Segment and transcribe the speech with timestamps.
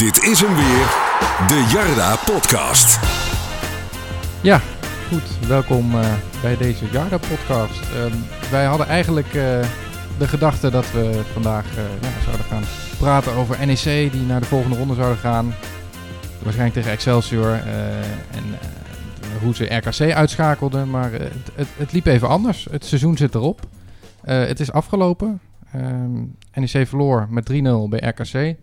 [0.00, 0.86] Dit is hem weer,
[1.48, 2.98] de Jarda Podcast.
[4.42, 4.60] Ja,
[5.08, 5.48] goed.
[5.48, 7.80] Welkom eh, bij deze Jarda Podcast.
[7.94, 8.14] Ehm,
[8.50, 9.32] wij hadden eigenlijk eh,
[10.18, 12.62] de gedachte dat we vandaag eh, ja, zouden gaan
[12.98, 15.54] praten over NEC, die naar de volgende ronde zouden gaan.
[16.42, 17.52] Waarschijnlijk tegen Excelsior.
[18.30, 18.44] en
[19.42, 20.90] hoe ze RKC uitschakelden.
[20.90, 22.66] Maar het, het, liep even anders.
[22.70, 23.60] Het seizoen zit erop.
[24.20, 25.40] Het is afgelopen.
[25.72, 26.20] Ehm,
[26.54, 28.56] NEC verloor met 3-0 bij RKC.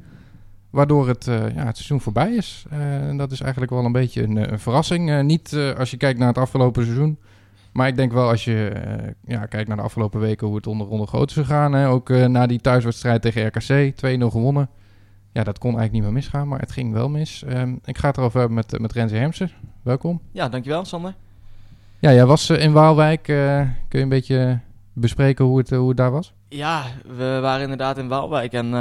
[0.70, 2.66] Waardoor het, eh, ja, het seizoen voorbij is.
[2.70, 5.22] Eh, en dat is eigenlijk wel een beetje een, eh, een verrassing.
[5.22, 7.20] Niet als je kijkt naar het afgelopen seizoen.
[7.72, 8.72] Maar ik denk wel als je
[9.26, 11.74] ja, kijkt naar de afgelopen weken hoe het onder ronde groot is gegaan.
[11.74, 11.88] Hè.
[11.88, 14.70] Ook na die thuiswedstrijd tegen RKC, 2-0 gewonnen.
[15.32, 17.44] Ja, dat kon eigenlijk niet meer misgaan, maar het ging wel mis.
[17.44, 19.52] Ehm, ik ga het erover hebben met, met Renze Hermsen.
[19.84, 20.22] Welkom.
[20.32, 21.16] Ja, dankjewel Sander.
[22.00, 23.24] Ja, jij was in Waalwijk.
[23.24, 24.60] Kun je een beetje
[24.94, 26.34] bespreken hoe het, hoe het daar was?
[26.50, 26.84] Ja,
[27.18, 28.74] we waren inderdaad in Waalwijk en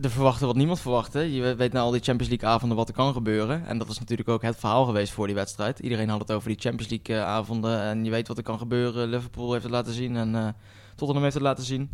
[0.00, 1.32] er verwachtte wat niemand verwachtte.
[1.34, 3.66] Je weet na al die Champions League avonden wat er kan gebeuren.
[3.66, 5.78] En dat is natuurlijk ook het verhaal geweest voor die wedstrijd.
[5.78, 8.58] Iedereen had het over die Champions League eh, avonden en je weet wat er kan
[8.58, 9.08] gebeuren.
[9.08, 10.48] Liverpool heeft het laten zien en eh
[10.94, 11.90] Tottenham heeft het laten zien.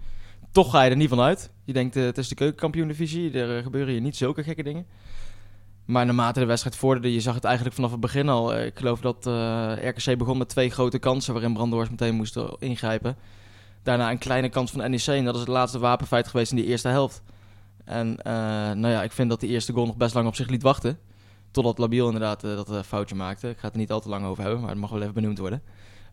[0.51, 1.51] Toch ga je er niet van uit.
[1.65, 4.87] Je denkt, eh, het is de keukenkampioen-divisie, er gebeuren hier niet zulke gekke dingen.
[5.85, 8.57] Maar naarmate de wedstrijd vorderde, je zag het eigenlijk vanaf het begin al.
[8.57, 13.17] Ik geloof dat eh, RKC begon met twee grote kansen waarin Brandoors meteen moest ingrijpen.
[13.83, 16.67] Daarna een kleine kans van NEC en dat is het laatste wapenfeit geweest in die
[16.67, 17.23] eerste helft.
[17.85, 18.33] En eh,
[18.73, 20.99] nou ja, ik vind dat die eerste goal nog best lang op zich liet wachten.
[21.51, 23.49] Totdat Labiel inderdaad eh, dat eh, foutje maakte.
[23.49, 25.15] Ik ga het er niet al te lang over hebben, maar het mag wel even
[25.15, 25.63] benoemd worden.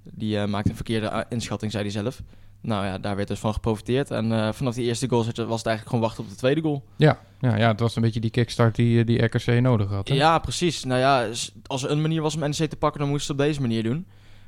[0.04, 2.22] Die maakte een verkeerde inschatting, zei hij zelf.
[2.62, 4.12] Nou ja, daar werd dus van geprofiteerd.
[4.12, 6.84] En vanaf die eerste goal was het eigenlijk gewoon wachten op de tweede goal.
[6.96, 10.08] Ja, ja, ja het was een beetje die kickstart die, die RKC nodig had.
[10.08, 10.14] hè?
[10.14, 10.84] Ja, precies.
[10.84, 11.28] Nou ja,
[11.66, 13.62] als er een manier was om NEC te pakken, dan moest ze het op deze
[13.62, 14.08] manier doen.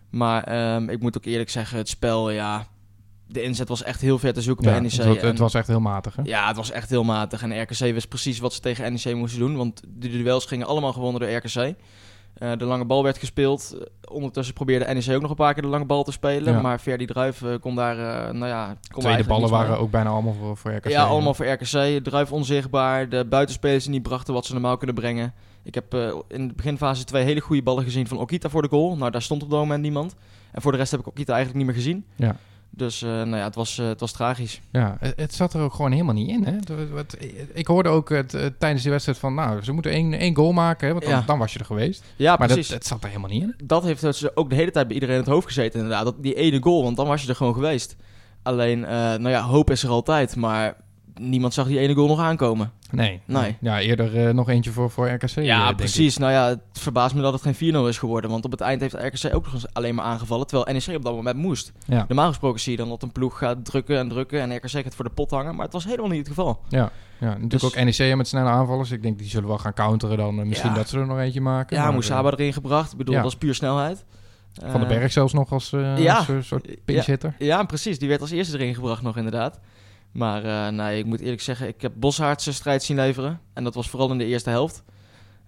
[0.09, 2.67] Maar ehm, ik moet ook eerlijk zeggen, het spel, ja...
[3.31, 4.91] De inzet was echt heel ver te zoeken Ja, bij NEC.
[4.91, 6.15] het, was, en- het was echt heel matig.
[6.15, 6.21] Hè?
[6.25, 7.43] Ja, het was echt heel matig.
[7.43, 9.55] En RKC wist precies wat ze tegen NEC moesten doen.
[9.57, 11.75] Want de duels gingen allemaal gewonnen door RKC.
[12.33, 13.75] Eh, de lange bal werd gespeeld.
[13.79, 16.53] Eh, ondertussen probeerde NEC ook nog een paar keer de lange bal te spelen.
[16.53, 16.61] Ja.
[16.61, 17.97] Maar Ferdi Druif eh, kon daar,
[18.27, 18.77] eh, nou ja...
[18.91, 20.87] Kon Tweede ballen waren ook bijna allemaal voor, voor RKC.
[20.89, 22.03] Ja, allemaal voor RKC.
[22.03, 23.09] Druif onzichtbaar.
[23.09, 25.33] De buitenspelers die niet brachten wat ze normaal kunnen brengen.
[25.63, 28.67] Ik heb eh, in de beginfase twee hele goede ballen gezien van Okita voor de
[28.69, 28.97] goal.
[28.97, 30.15] Nou, daar stond op dat moment niemand.
[30.51, 32.05] En voor de rest heb ik Okita eigenlijk niet meer gezien.
[32.15, 32.35] Ja.
[32.73, 34.61] Dus eh, nou ja, het was, eh, het was tragisch.
[34.71, 36.43] Ja, het, zat er ook gewoon helemaal niet in.
[36.45, 36.57] Hè?
[37.53, 40.51] Ik hoorde ook het, eh, tijdens die wedstrijd van, nou, ze moeten één, één goal
[40.51, 41.23] maken, hè, want dan, Ja.
[41.25, 42.03] dan was je er geweest.
[42.15, 42.73] Ja, maar dat, precies.
[42.73, 43.55] het zat er helemaal niet in.
[43.63, 46.03] dat heeft dus ook de hele tijd bij iedereen in het hoofd gezeten inderdaad.
[46.05, 47.95] Dat, die ene goal, want dan was je er gewoon geweest.
[48.43, 50.35] Alleen, nou ja, hoop is er altijd.
[50.35, 50.75] Maar
[51.19, 52.71] niemand zag die ene goal nog aankomen.
[52.91, 53.21] Nee.
[53.25, 53.57] Nee.
[53.61, 55.35] Ja, eerder eh, nog eentje voor, voor RKC.
[55.35, 56.17] eh, ja, denk precies.
[56.17, 58.29] Nou ja, het verbaast me dat het geen 4-0 is geworden.
[58.29, 60.47] Want op het eind heeft RKC ook nog eens alleen maar aangevallen.
[60.47, 61.71] Terwijl NEC op dat moment moest.
[61.85, 64.41] Ja, Normaal gesproken zie je dan dat een ploeg gaat drukken en drukken.
[64.41, 65.55] En RKC gaat voor de pot hangen.
[65.55, 66.59] Maar het was helemaal niet het geval.
[66.69, 68.91] ja, ja, natuurlijk Dus- ook NEC met snelle aanvallers.
[68.91, 70.39] Ik denk, die zullen wel gaan counteren dan.
[70.39, 70.75] eh, misschien Ja.
[70.75, 71.77] dat ze er nog eentje maken.
[71.77, 72.91] Ja, Moesaba erin gebracht.
[72.91, 73.21] Ik bedoel, ja.
[73.21, 74.05] dat is puur snelheid.
[74.53, 76.15] eh, Van den Eh, Berg zelfs nog als eh, ja.
[76.17, 77.35] als een soort pinch hitter.
[77.37, 77.99] Ja, precies.
[77.99, 79.59] Die werd als eerste erin gebracht nog inderdaad.
[80.11, 83.39] Maar eh, nee, ik moet eerlijk zeggen, ik heb Boshaard zijn strijd zien leveren.
[83.53, 84.83] En dat was vooral in de eerste helft.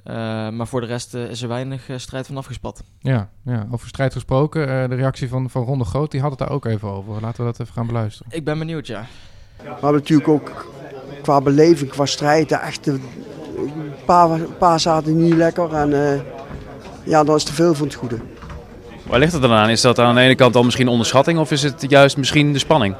[0.03, 0.13] Eh,
[0.50, 2.84] maar voor de rest eh, is er weinig strijd van afgespat.
[3.00, 4.68] Ja, ja, over strijd gesproken.
[4.81, 7.22] eh, de reactie van, van Ronde Groot, die had het daar ook even over.
[7.22, 8.31] Laten we dat even gaan beluisteren.
[8.31, 9.06] Ik ben benieuwd, ja.
[9.57, 10.73] We hebben natuurlijk ook
[11.22, 13.02] qua beleving, qua strijd, de echte, een
[14.06, 15.73] paar, een paar zaten niet lekker.
[15.73, 16.22] En eh,
[17.03, 18.18] ja, dan is te veel van het goede.
[19.07, 19.69] Waar ligt het dan aan?
[19.69, 22.59] Is dat aan de ene kant dan misschien onderschatting of is het juist misschien de
[22.59, 22.96] spanning?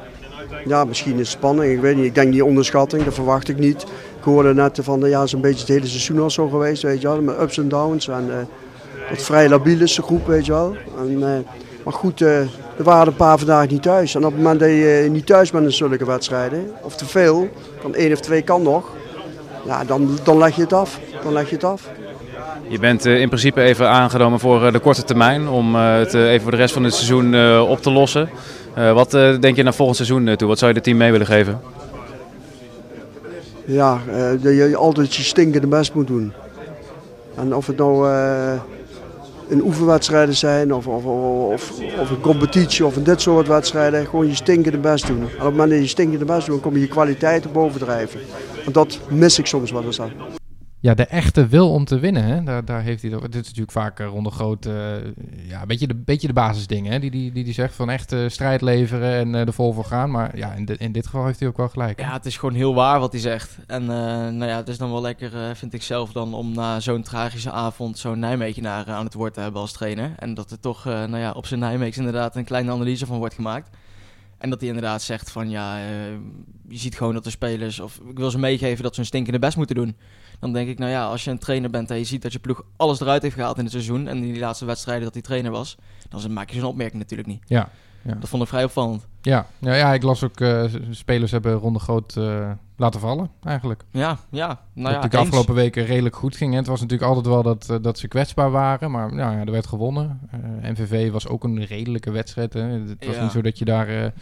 [0.66, 2.04] Ja, misschien is het spanning, ik weet niet.
[2.04, 3.82] Ik denk die onderschatting, dat verwacht ik niet.
[4.18, 6.82] Ik hoorde net van, ja, het is een beetje het hele seizoen al zo geweest,
[6.82, 7.22] weet je wel.
[7.22, 8.36] Met ups en downs en eh
[9.08, 10.76] wat vrij labiel is de groep, weet je wel.
[10.98, 11.38] En, eh,
[11.84, 14.14] maar goed, eh, er waren een paar vandaag niet thuis.
[14.14, 17.48] En op het moment dat je niet thuis bent in zulke wedstrijden, of te veel,
[17.80, 18.92] van één of twee kan nog.
[19.66, 21.00] Ja, dan, dan leg je het af.
[21.22, 21.88] Dan leg je het af.
[22.68, 26.14] Je bent eh, in principe even aangenomen voor eh, de korte termijn om eh, het
[26.14, 28.28] even voor de rest van het seizoen op te lossen.
[28.74, 29.10] Wat
[29.40, 30.48] denk je naar volgend seizoen toe?
[30.48, 31.60] Wat zou je het team mee willen geven?
[33.64, 33.98] Ja,
[34.40, 36.32] dat je altijd je stinkende best moet doen.
[37.36, 38.08] En of het nou
[39.48, 44.26] een oefenwedstrijden zijn, of, of, of, of een competitie, of in dit soort wedstrijden, gewoon
[44.26, 45.18] je stinkende best doen.
[45.18, 48.20] En op het moment dat je stinkende best doet, kom je je kwaliteiten bovendrijven.
[48.66, 50.12] En dat mis ik soms wel eens aan.
[50.84, 52.42] Ja, de echte wil om te winnen, hè?
[52.42, 53.30] Daar, daar heeft hij over.
[53.30, 54.74] Dit is natuurlijk vaak eh, Ronde Groot, eh,
[55.48, 57.00] ja, een beetje de, beetje de basisdingen?
[57.00, 60.10] Die, die, die, zegt van echt strijd leveren en eh er vol voor gaan.
[60.10, 62.00] Maar ja, in, di- in dit geval heeft hij ook wel gelijk.
[62.00, 63.58] Ja, het is gewoon heel waar wat hij zegt.
[63.66, 67.02] En nou ja, het is dan wel lekker, vind ik zelf dan, om na zo'n
[67.02, 70.12] tragische avond zo'n Nijmegenaar aan het woord te hebben als trainer.
[70.18, 73.34] En dat er toch, nou ja, op zijn Nijmeegs inderdaad een kleine analyse van wordt
[73.34, 73.76] gemaakt.
[74.38, 75.78] En dat hij inderdaad zegt van ja,
[76.68, 79.38] je ziet gewoon dat de spelers, of ik wil ze meegeven dat ze hun stinkende
[79.38, 79.96] best moeten doen.
[80.44, 82.38] Dan denk ik, nou ja, als je een trainer bent en je ziet dat je
[82.38, 84.08] ploeg alles eruit heeft gehaald in het seizoen.
[84.08, 85.76] En in die laatste wedstrijden dat hij trainer was,
[86.08, 87.42] dan maak je zo'n opmerking natuurlijk niet.
[87.46, 87.68] Ja,
[88.02, 88.14] ja.
[88.14, 89.06] Dat vond ik vrij opvallend.
[89.22, 93.84] Ja, ja, ja ik las ook, uh, spelers hebben Ronde Groot uh, laten vallen, eigenlijk.
[93.90, 94.60] Ja, ja.
[94.72, 96.54] Nou ja, dat de afgelopen weken redelijk goed ging.
[96.54, 99.52] Het was natuurlijk altijd wel dat, uh, dat ze kwetsbaar waren, maar nou, ja, er
[99.52, 100.20] werd gewonnen.
[100.62, 102.52] MVV was ook een redelijke wedstrijd.
[102.52, 102.60] Hè.
[102.60, 103.22] Het was Ja.
[103.22, 104.12] niet zo dat je daar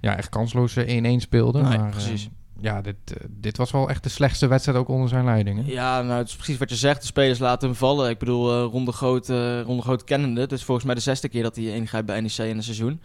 [0.00, 1.62] ja, echt kansloos 1-1 speelde.
[1.62, 2.30] Nee, maar, precies.
[2.60, 2.96] Ja, dit,
[3.28, 5.64] dit was wel echt de slechtste wedstrijd ook onder zijn leiding.
[5.64, 5.72] Hè?
[5.72, 7.00] Ja, nou, het is precies wat je zegt.
[7.00, 8.10] De spelers laten hem vallen.
[8.10, 10.40] Ik bedoel, eh Ronde Groot, eh, Ronde Groot kennende.
[10.40, 13.00] Het is volgens mij de zesde keer dat hij ingrijpt bij NEC in een seizoen.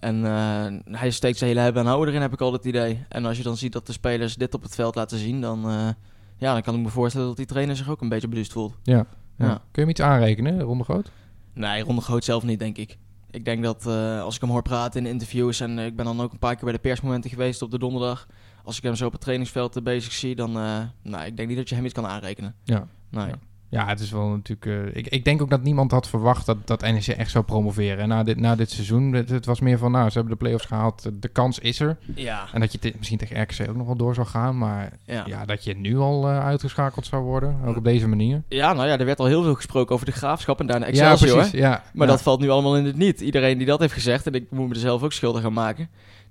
[0.00, 3.04] En eh, hij steekt zijn hele hebben en houden erin, heb ik al het idee.
[3.08, 5.68] En als je dan ziet dat de spelers dit op het veld laten zien, dan,
[5.68, 5.88] eh,
[6.36, 8.74] ja, dan kan ik me voorstellen dat die trainer zich ook een beetje beduust voelt.
[8.82, 9.06] Ja.
[9.36, 9.46] ja.
[9.46, 9.54] Ja.
[9.54, 11.10] Kun je hem iets aanrekenen, Ronde Groot?
[11.52, 12.98] Nee, Ronde Groot zelf niet, denk ik.
[13.30, 15.60] Ik denk dat eh, als ik hem hoor praten in interviews...
[15.60, 17.78] en eh, ik ben dan ook een paar keer bij de persmomenten geweest op de
[17.78, 18.26] donderdag...
[18.64, 20.34] als ik hem zo op het trainingsveld eh, bezig zie...
[20.34, 22.54] dan eh nou, ik denk niet dat je hem iets kan aanrekenen.
[22.64, 22.86] Ja.
[23.10, 23.26] Nee.
[23.26, 23.38] Ja.
[23.70, 24.66] Ja, het is wel natuurlijk.
[24.66, 27.98] eh, ik, ik denk ook dat niemand had verwacht dat, dat NEC echt zou promoveren.
[27.98, 30.38] En na dit, na dit seizoen, het, het was meer van, nou, ze hebben de
[30.38, 31.10] play-offs gehaald.
[31.12, 31.96] De kans is er.
[32.14, 34.58] Ja, En dat je misschien tegen RKC ook nog wel door zou gaan.
[34.58, 35.24] Maar ja.
[35.26, 37.56] ja, dat je nu al uitgeschakeld zou worden.
[37.66, 38.42] Ook op deze manier.
[38.48, 41.28] Ja, nou ja, er werd al heel veel gesproken over de graafschap en daarna Excelsior.
[41.28, 41.58] ja, precies.
[41.58, 42.12] Ja, Maar ja.
[42.12, 43.20] dat valt nu allemaal in het niet.
[43.20, 45.88] Iedereen die dat heeft gezegd, en ik moet me er zelf ook schuldig aan maken,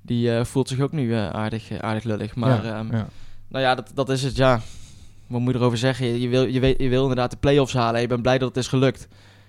[0.07, 2.35] die eh, voelt zich ook nu eh, aardig, eh, aardig lullig.
[2.35, 3.07] Maar ja, ehm, ja.
[3.47, 4.61] nou ja, dat, dat is het, ja.
[5.27, 6.07] Wat moet je erover zeggen?
[6.07, 8.37] Je, je wil, je, weet, je wil inderdaad de play-offs halen en je bent blij
[8.37, 9.07] dat het is gelukt.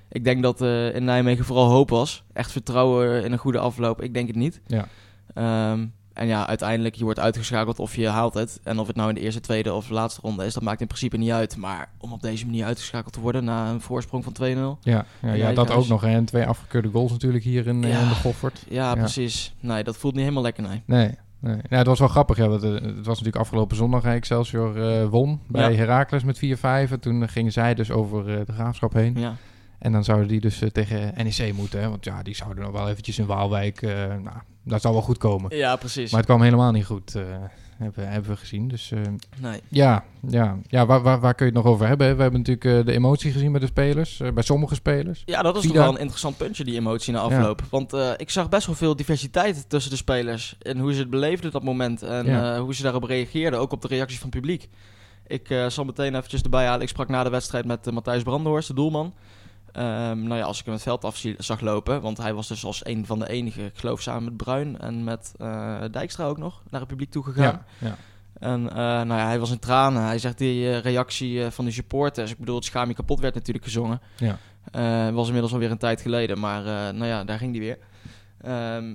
[0.09, 0.61] Ik denk dat
[0.95, 2.23] in Nijmegen vooral hoop was.
[2.33, 4.03] Echt vertrouwen in een goede afloop.
[4.03, 4.61] Ik denk het niet.
[4.67, 4.89] Ja.
[5.35, 5.87] Ehm,
[6.19, 8.61] en ja, uiteindelijk, je wordt uitgeschakeld of je haalt het.
[8.62, 10.87] En of het nou in de eerste, tweede of laatste ronde is, dat maakt in
[10.87, 11.56] principe niet uit.
[11.56, 14.79] Maar om op deze manier uitgeschakeld te worden na een voorsprong van 2-0.
[14.82, 16.00] Ja, ja, ja, dat ook nog.
[16.00, 16.09] hè.
[16.09, 17.99] En twee afgekeurde goals natuurlijk hier in, eh, Ja.
[18.00, 18.65] in de Goffert.
[18.69, 19.55] Ja, precies.
[19.61, 20.82] Nee, dat voelt niet helemaal lekker, nee.
[20.87, 21.11] Nee.
[21.41, 21.56] Nee.
[21.70, 22.37] Ja, het was wel grappig.
[22.37, 24.05] Ja, want, eh, het was natuurlijk afgelopen zondag.
[24.05, 25.76] Excelsior eh, won bij Ja.
[25.76, 26.91] Heracles met 4-5.
[26.91, 29.14] En toen gingen zij dus over eh, de graafschap heen.
[29.19, 29.35] Ja.
[29.79, 31.81] En dan zouden die dus eh, tegen NEC moeten.
[31.81, 31.89] Hè?
[31.89, 33.83] Want ja, die zouden nog wel eventjes in Waalwijk...
[33.83, 35.57] eh, nou, dat zou wel goed komen.
[35.57, 36.11] ja, precies.
[36.11, 37.23] Maar het kwam helemaal niet goed, eh,
[37.77, 38.69] hebben, hebben we gezien.
[38.69, 38.93] Dus
[39.41, 39.61] Nee.
[39.69, 42.07] ja, ja, ja waar, waar, waar kun je het nog over hebben?
[42.07, 42.15] hè?
[42.15, 44.21] We hebben natuurlijk de emotie gezien bij de spelers.
[44.35, 45.23] bij sommige spelers.
[45.25, 47.63] Ja, dat is toch wel een interessant puntje, die emotie na afloop.
[47.71, 50.57] Want ik zag best wel veel diversiteit tussen de spelers.
[50.63, 52.03] En hoe ze het beleefden dat moment.
[52.03, 52.61] En Ja.
[52.61, 53.61] hoe ze daarop reageerden.
[53.61, 54.69] Ook op de reacties van het publiek.
[55.27, 56.83] Ik zal meteen eventjes erbij halen.
[56.83, 59.15] Ik sprak na de wedstrijd met Matthijs Brandenhorst, de doelman.
[59.73, 62.00] Ehm, nou ja, als ik hem het veld af zag lopen.
[62.00, 65.05] Want hij was dus als een van de enigen, ik geloof samen met Bruin en
[65.05, 67.65] met eh, Dijkstra ook nog, naar het publiek toe gegaan.
[67.79, 67.97] Ja, ja.
[68.38, 70.03] En eh, nou ja, hij was in tranen.
[70.03, 72.31] Hij zegt die eh, reactie van de supporters.
[72.31, 74.00] Ik bedoel, het schaam je kapot werd natuurlijk gezongen.
[74.17, 74.38] Ja.
[75.12, 76.62] Was inmiddels alweer een tijd geleden, maar
[76.94, 77.79] nou ja, daar ging hij weer.
[78.41, 78.88] Ehm,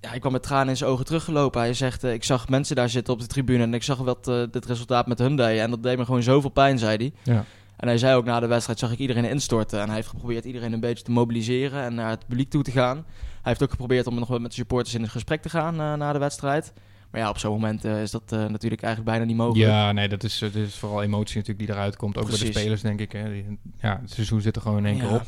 [0.00, 1.60] ja, hij kwam met tranen in zijn ogen teruggelopen.
[1.60, 4.66] Hij zegt, ik zag mensen daar zitten op de tribune en ik zag wat dit
[4.66, 5.58] resultaat met hun deed.
[5.58, 7.34] En dat deed me gewoon zoveel pijn, zei hij.
[7.34, 7.44] Ja.
[7.76, 9.80] En hij zei ook na de wedstrijd zag ik iedereen instorten.
[9.80, 12.70] En hij heeft geprobeerd iedereen een beetje te mobiliseren en naar het publiek toe te
[12.70, 12.96] gaan.
[12.96, 15.80] Hij heeft ook geprobeerd om nog wel met de supporters in het gesprek te gaan
[15.80, 16.72] eh, na de wedstrijd.
[17.10, 19.70] Maar ja, op zo'n moment eh, is dat eh, natuurlijk eigenlijk bijna niet mogelijk.
[19.70, 22.16] Ja, nee, dat is, dat is vooral emotie natuurlijk die eruit komt.
[22.18, 23.12] Ook bij de spelers, denk ik.
[23.12, 23.44] Hè.
[23.80, 25.22] Ja, het seizoen zit er gewoon in één keer op.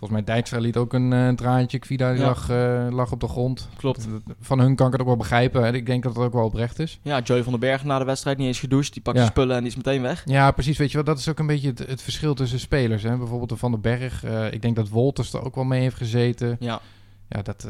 [0.00, 1.78] Volgens mij Dijkstra liet ook een, een traantje.
[1.78, 2.26] Kvida die Ja.
[2.26, 3.68] lag, eh, lag op de grond.
[3.76, 4.08] Klopt.
[4.40, 5.62] Van hun kan ik het ook wel begrijpen.
[5.62, 5.72] Hè.
[5.72, 6.98] Ik denk dat het ook wel oprecht is.
[7.02, 8.92] Ja, Joey van den Berg na de wedstrijd niet eens gedoucht.
[8.92, 9.22] Die pakt Ja.
[9.22, 10.22] zijn spullen en die is meteen weg.
[10.24, 10.78] Ja, precies.
[10.78, 13.02] Weet je wel, dat is ook een beetje het, het verschil tussen spelers.
[13.02, 13.16] Hè.
[13.16, 14.24] Bijvoorbeeld de Van den Berg.
[14.24, 16.56] eh, ik denk dat Wolters er ook wel mee heeft gezeten.
[16.60, 16.80] Ja,
[17.28, 17.66] Ja, dat,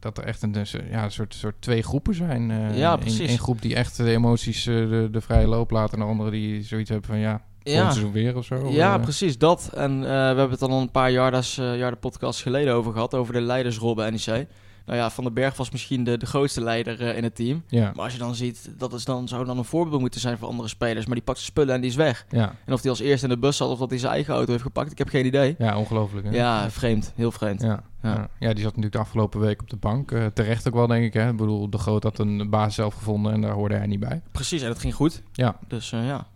[0.00, 2.52] dat er echt een, dus, ja, een soort, soort twee groepen zijn.
[2.74, 3.28] Ja, precies.
[3.28, 5.94] één groep die echt de emoties de, de vrije loop laten.
[5.98, 7.90] En de andere die zoiets hebben van ja, ja.
[7.90, 8.68] seizoen weer of zo.
[8.70, 9.70] ja Eh, precies dat.
[9.74, 13.14] En eh, we hebben het al een paar Jardas, eh Jarda podcasts geleden over gehad.
[13.14, 14.46] Over de leidersrol bij NEC.
[14.86, 17.62] Nou ja, Van den Berg was misschien de, de grootste leider in het team.
[17.68, 20.38] ja, Maar als je dan ziet, dat is dan, zou dan een voorbeeld moeten zijn
[20.38, 21.06] voor andere spelers.
[21.06, 22.26] Maar die pakt zijn spullen en die is weg.
[22.28, 24.34] ja, En of hij als eerste in de bus zat of dat hij zijn eigen
[24.34, 25.54] auto heeft gepakt, ik heb geen idee.
[25.58, 26.26] ja, ongelooflijk.
[26.26, 26.32] Hè?
[26.36, 27.12] Ja, vreemd.
[27.16, 27.62] Heel vreemd.
[27.62, 28.28] Ja, Ja.
[28.38, 28.48] ja.
[28.48, 30.12] die zat natuurlijk de afgelopen week op de bank.
[30.34, 31.14] Terecht ook wel, denk ik.
[31.14, 31.28] Hè?
[31.30, 34.22] Ik bedoel, de Groot had een baas zelf gevonden en daar hoorde hij niet bij.
[34.32, 35.22] Precies, en het ging goed.
[35.32, 36.26] Ja, Dus ja.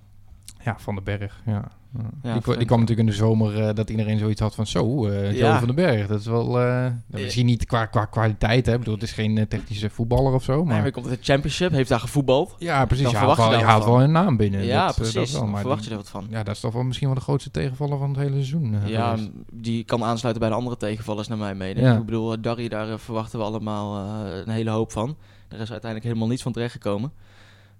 [0.68, 1.42] Ja Van den Berg.
[1.46, 1.68] Ja.
[2.22, 2.32] Ja.
[2.32, 5.58] die, kwam natuurlijk in de zomer eh, dat iedereen zoiets had van zo, Ja.
[5.58, 6.06] van den Berg.
[6.06, 8.72] Dat is wel, eh misschien niet qua, qua kwaliteit, hè.
[8.72, 11.70] Ik bedoel, het is geen technische voetballer of zo, Maar hij komt uit de championship,
[11.72, 12.54] heeft daar gevoetbald.
[12.58, 13.04] Ja, precies.
[13.04, 14.64] Dan Je haalt, wel, je daar haalt wel een naam binnen.
[14.64, 15.32] ja, dat, dat precies.
[15.32, 16.26] wel, maar verwacht die- je er wat van.
[16.30, 18.76] Ja, dat is toch wel misschien wel de grootste tegenvaller van het hele seizoen.
[18.86, 19.30] Ja, geweest.
[19.52, 21.86] die kan aansluiten bij de andere tegenvallers naar mijn mening.
[21.86, 21.96] Ja.
[21.96, 23.96] Ik bedoel, Darry, daar verwachten we allemaal
[24.46, 25.16] een hele hoop van.
[25.48, 27.12] Er is uiteindelijk helemaal niets van terechtgekomen.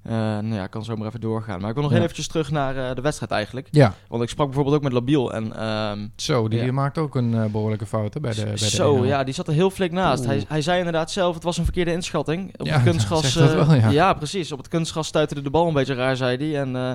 [0.07, 1.61] Uh, nou ja, ik kan zo maar even doorgaan.
[1.61, 1.97] Maar ik wil nog Ja.
[1.99, 3.69] heel eventjes terug naar eh, de wedstrijd eigenlijk.
[3.71, 5.33] Ja, Want ik sprak bijvoorbeeld ook met Labiel.
[5.33, 6.73] En ehm, zo, die Ja.
[6.73, 9.07] maakt ook een eh, behoorlijke fout hè, bij de, bij de zo, 1-0.
[9.07, 10.25] ja, die zat er heel flink naast.
[10.25, 12.61] Hij, hij zei inderdaad zelf, het was een verkeerde inschatting.
[12.61, 14.13] Op Ja, het eh, wel, ja.
[14.15, 14.53] precies.
[14.53, 16.61] Op het kunstgras stuitte de bal een beetje raar, zei hij.
[16.61, 16.93] En, eh,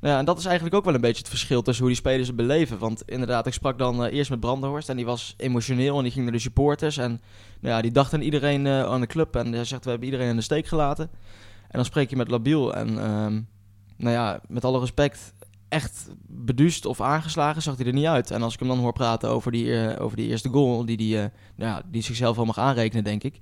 [0.00, 2.02] nou ja, en dat is eigenlijk ook wel een beetje het verschil tussen hoe die
[2.02, 2.78] spelers het beleven.
[2.78, 6.12] Want inderdaad, ik sprak dan eh, eerst met Brandenhorst en die was emotioneel en die
[6.12, 6.96] ging naar de supporters.
[6.96, 7.20] En
[7.60, 10.08] nou ja, die dacht aan iedereen eh, aan de club en hij zegt, we hebben
[10.08, 11.10] iedereen in de steek gelaten.
[11.72, 13.40] En dan spreek je met Labiel en ehm,
[13.96, 15.34] nou ja, met alle respect,
[15.68, 18.30] echt beduust of aangeslagen zag hij er niet uit.
[18.30, 20.96] En als ik hem dan hoor praten over die, eh, over die eerste goal, die,
[20.96, 21.26] die, eh,
[21.56, 23.40] nou die zichzelf wel mag aanrekenen, denk ik.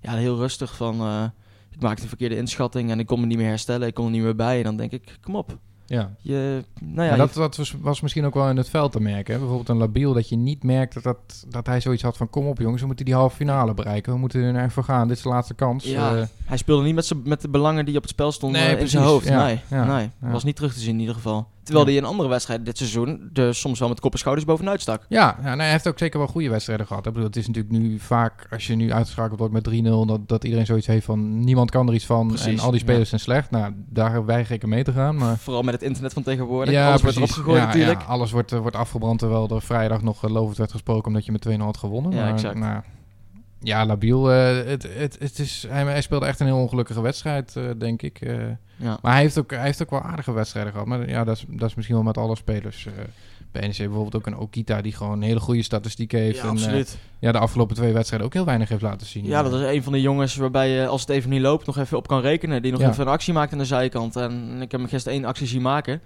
[0.00, 1.24] Ja, heel rustig van, eh,
[1.70, 4.10] ik maakte een verkeerde inschatting en ik kon me niet meer herstellen, ik kon er
[4.10, 4.58] niet meer bij.
[4.58, 5.58] En dan denk ik, kom op.
[5.92, 6.10] Ja.
[6.20, 9.32] Je, nou ja, dat, dat was, was misschien ook wel in het veld te merken.
[9.32, 9.38] Hè?
[9.38, 12.30] Bijvoorbeeld een labiel, dat je niet merkt dat, dat, dat hij zoiets had van...
[12.30, 14.12] kom op jongens, we moeten die halve finale bereiken.
[14.12, 15.08] We moeten er naar voor gaan.
[15.08, 15.84] Dit is de laatste kans.
[15.84, 18.76] Ja, Eh, hij speelde niet met, met de belangen die op het spel stonden Nee,
[18.76, 19.28] in zijn hoofd.
[19.28, 20.10] Ja, nee, nee.
[20.18, 21.46] was niet terug te zien in ieder geval.
[21.62, 24.80] Terwijl hij in andere wedstrijden dit seizoen er soms wel met kop en schouders bovenuit
[24.80, 25.06] stak.
[25.08, 27.06] ja, ja nee, hij heeft ook zeker wel goede wedstrijden gehad.
[27.06, 29.82] Ik bedoel, het is natuurlijk nu vaak, als je nu uitgeschakeld wordt met 3-0...
[30.06, 32.26] Dat, dat iedereen zoiets heeft van, niemand kan er iets van.
[32.28, 33.08] Precies, en al die spelers ja.
[33.08, 33.50] zijn slecht.
[33.50, 35.16] Nou, daar weiger ik mee te gaan.
[35.16, 36.74] Maar Vooral met het internet van tegenwoordig.
[36.74, 37.34] ja, Alles wordt precies.
[37.34, 38.00] erop gegooid Ja, natuurlijk.
[38.00, 41.24] ja, alles wordt, eh, wordt afgebrand terwijl er vrijdag nog eh, lovend werd gesproken omdat
[41.24, 42.12] je met 2-0 had gewonnen.
[42.12, 42.58] Ja, maar, exact.
[42.58, 42.82] nou,
[43.62, 47.56] ja, Labiel, eh, het, het, het is, hij, hij speelde echt een heel ongelukkige wedstrijd,
[47.56, 48.20] eh, denk ik.
[48.20, 48.36] eh.
[48.76, 48.98] Ja.
[49.02, 50.86] maar hij heeft, ook, hij heeft ook wel aardige wedstrijden gehad.
[50.86, 52.86] Maar ja, dat is, dat is misschien wel met alle spelers.
[53.52, 56.36] bij NEC bijvoorbeeld ook een Okita die gewoon een hele goede statistiek heeft.
[56.36, 56.98] Ja, en, absoluut.
[57.18, 59.24] ja, de afgelopen twee wedstrijden ook heel weinig heeft laten zien.
[59.24, 61.78] Ja, dat is een van de jongens waarbij je als het even niet loopt nog
[61.78, 62.62] even op kan rekenen.
[62.62, 62.88] Die nog Ja.
[62.90, 64.16] even een actie maakt aan de zijkant.
[64.16, 66.00] En ik heb hem gisteren één actie zien maken.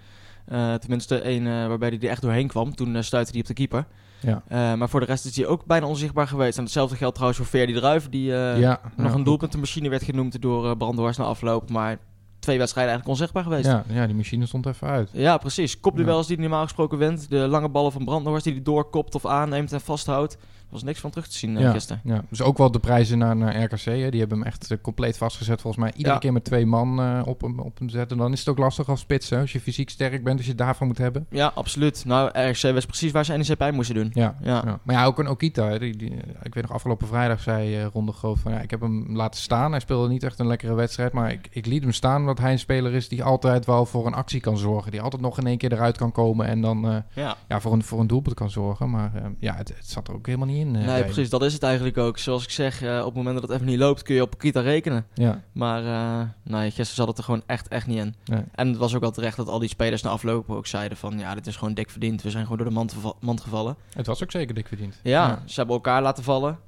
[0.47, 2.75] Eh, tenminste één eh, waarbij hij er echt doorheen kwam.
[2.75, 3.85] Toen eh, stuitte hij op de keeper.
[4.19, 4.75] Ja.
[4.75, 6.57] Maar voor de rest is hij ook bijna onzichtbaar geweest.
[6.57, 8.09] En hetzelfde geldt trouwens voor Verdi Druif.
[8.09, 11.69] Die ja, nog ja, een doelpuntenmachine werd genoemd door uh, na afloop.
[11.69, 11.97] Maar
[12.39, 13.65] twee wedstrijden eigenlijk onzichtbaar geweest.
[13.65, 15.09] Ja, Ja, ja, die machine stond even uit.
[15.37, 15.79] precies.
[15.79, 17.29] Kopduels die hij normaal gesproken wint.
[17.29, 20.37] De lange ballen van Brandhorst die hij doorkopt of aanneemt en vasthoudt.
[20.67, 22.01] Er was niks van terug te zien eh, Ja, gisteren.
[22.03, 23.79] ja, dus ook wel de prijzen naar, naar RKC.
[23.83, 24.09] Hè.
[24.09, 25.61] Die hebben hem echt eh, compleet vastgezet.
[25.61, 26.19] Volgens mij iedere Ja.
[26.19, 28.17] keer met twee man eh, op, hem, op hem zetten.
[28.17, 29.29] Dan is het ook lastig als spits.
[29.29, 29.39] Hè.
[29.39, 31.25] Als je fysiek sterk bent, als je het daarvan moet hebben.
[31.29, 32.05] Ja, absoluut.
[32.05, 34.09] Nou, RC wist precies waar ze NEC pijn moesten doen.
[34.13, 34.79] Ja, Ja.
[34.83, 35.67] Maar ja, ook een Okita.
[35.69, 36.11] hè, Die, die,
[36.43, 38.51] ik weet nog, afgelopen vrijdag zei eh Ronde Groot van...
[38.51, 39.71] Ja, ik heb hem laten staan.
[39.71, 41.13] Hij speelde niet echt een lekkere wedstrijd.
[41.13, 44.05] Maar ik, ik liet hem staan omdat hij een speler is die altijd wel voor
[44.05, 44.91] een actie kan zorgen.
[44.91, 47.35] Die altijd nog in één keer eruit kan komen en dan Ja.
[47.59, 48.89] voor, een, voor een doelpunt kan zorgen.
[48.89, 50.75] Maar ja, het, het zat er ook helemaal niet in.
[50.75, 51.29] eh, Nee, precies.
[51.29, 52.17] Dat is het eigenlijk ook.
[52.17, 54.37] Zoals ik zeg, eh, op het moment dat het even niet loopt, kun je op
[54.37, 55.05] Kita rekenen.
[55.13, 58.15] Ja, Maar uh, nee, gisteren zat het er gewoon echt, echt niet in.
[58.25, 58.41] Nee.
[58.55, 61.19] En het was ook wel terecht dat al die spelers na afloop ook zeiden van...
[61.19, 62.21] Ja, dit is gewoon dik verdiend.
[62.21, 63.75] We zijn gewoon door de mand, mand gevallen.
[63.93, 64.99] het was ook zeker dik verdiend.
[65.03, 66.59] Ja, ze hebben elkaar laten vallen.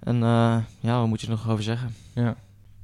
[0.00, 1.94] En uh, ja, wat moet je er nog over zeggen?
[2.14, 2.36] Ja.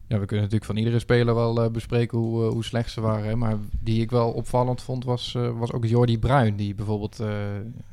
[0.09, 3.01] Ja, we kunnen natuurlijk van iedere speler wel uh, bespreken hoe, uh, hoe slecht ze
[3.01, 3.29] waren.
[3.29, 3.37] Hè?
[3.37, 6.57] Maar die ik wel opvallend vond, was, uh, was ook Jordi Bruin.
[6.57, 7.17] Die bijvoorbeeld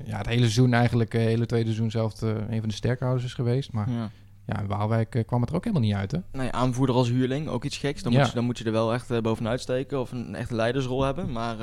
[0.04, 3.34] ja, het hele seizoen eigenlijk, het hele tweede seizoen zelf een van de sterkhouders is
[3.34, 3.72] geweest.
[3.72, 4.10] Maar ja,
[4.46, 6.20] ja in Waalwijk kwam het er ook helemaal niet uit, hè?
[6.32, 8.04] Nee, aanvoerder als huurling, ook iets geks.
[8.04, 8.20] Dan, Ja.
[8.20, 11.32] moet, je, dan moet je er wel echt bovenuit steken of een echte leidersrol hebben.
[11.32, 11.56] Maar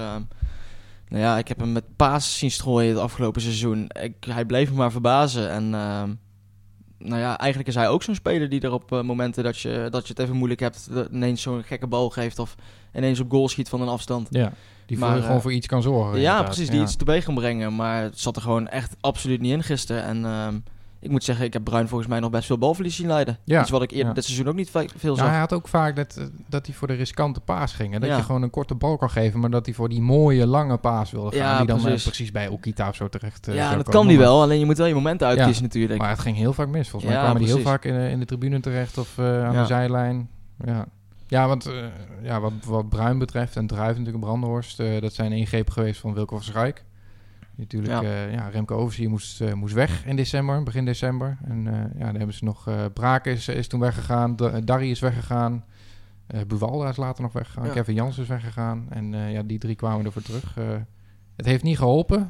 [1.09, 3.91] nou ja, ik heb hem met paas zien strooien het afgelopen seizoen.
[4.03, 5.51] Ik, hij bleef me maar verbazen.
[5.51, 6.03] En uh,
[7.05, 9.89] nou ja, eigenlijk is hij ook zo'n speler die er op uh, momenten dat je,
[9.91, 12.55] dat je het even moeilijk hebt, ineens zo'n gekke bal geeft of
[12.95, 14.29] ineens op goal schiet van een afstand.
[14.31, 14.53] Ja,
[14.87, 16.13] die Maar, voor, uh, gewoon voor iets kan zorgen.
[16.13, 16.45] Ja, inderdaad.
[16.45, 16.83] precies, die ja.
[16.83, 17.75] iets teweeg kan brengen.
[17.75, 20.05] Maar het zat er gewoon echt absoluut niet in gisteren.
[20.05, 20.55] En ehm,
[21.03, 23.39] ik moet zeggen, ik heb Bruin volgens mij nog best veel balverlies zien leiden.
[23.45, 24.13] Ja, Iets wat ik eerder ja.
[24.13, 25.29] dit seizoen ook niet ve- veel Ja, zag.
[25.31, 27.93] hij had ook vaak dat, eh, dat hij voor de riskante paas ging.
[27.99, 28.17] Dat Ja.
[28.17, 31.11] je gewoon een korte bal kan geven, maar dat hij voor die mooie lange paas
[31.11, 31.39] wilde gaan.
[31.49, 32.03] Ja, die dan eh, precies.
[32.05, 33.93] precies bij Okita of zo terecht eh, ja, dat komen.
[33.93, 34.43] kan die wel.
[34.43, 36.01] Alleen je moet wel je momenten uitkiezen natuurlijk.
[36.01, 36.89] Maar het ging heel vaak mis.
[36.89, 37.81] Volgens mij Ja, kwamen die heel precies.
[37.81, 39.61] vaak in, de- in de tribune terecht of aan Ja.
[39.61, 40.29] de zijlijn.
[40.65, 40.87] Ja,
[41.27, 41.71] ja want
[42.23, 46.15] ja, wat, wat Bruin betreft en Druif natuurlijk een Brandenhorst, dat zijn ingrepen geweest van
[46.15, 46.73] Wilco van.
[47.55, 48.01] Natuurlijk, Ja.
[48.03, 48.25] ja.
[48.27, 51.39] ja, Remco Overzier moest, eh, moest weg in december, begin december.
[51.45, 52.69] En eh, ja, dan hebben ze nog...
[52.69, 55.65] eh Braak is, is toen weggegaan, Da- Darry is weggegaan.
[56.27, 57.67] eh Buwalda is later nog weggegaan.
[57.67, 57.73] Ja.
[57.73, 58.87] Kevin Jans is weggegaan.
[58.91, 60.57] En eh, ja, die drie kwamen ervoor terug.
[60.59, 60.65] Eh,
[61.37, 62.27] het heeft niet geholpen, eh,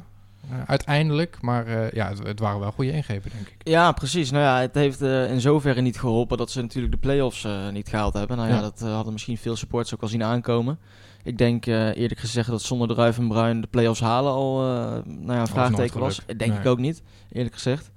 [0.65, 1.37] uiteindelijk.
[1.41, 3.55] Maar eh, ja, het, het waren wel goede ingrepen, denk ik.
[3.67, 4.31] Ja, precies.
[4.31, 7.69] Nou ja, het heeft eh, in zoverre niet geholpen dat ze natuurlijk de play-offs eh,
[7.69, 8.37] niet gehaald hebben.
[8.37, 8.61] Nou ja, Ja.
[8.61, 10.79] dat eh, hadden misschien veel supporters ook al zien aankomen.
[11.23, 14.65] Ik denk eh, eerlijk gezegd dat zonder Druif en Bruin de play-offs halen al eh,
[15.05, 16.21] nou ja, een vraagteken was.
[16.25, 16.59] Denk Nee.
[16.59, 17.91] ik ook niet, eerlijk gezegd.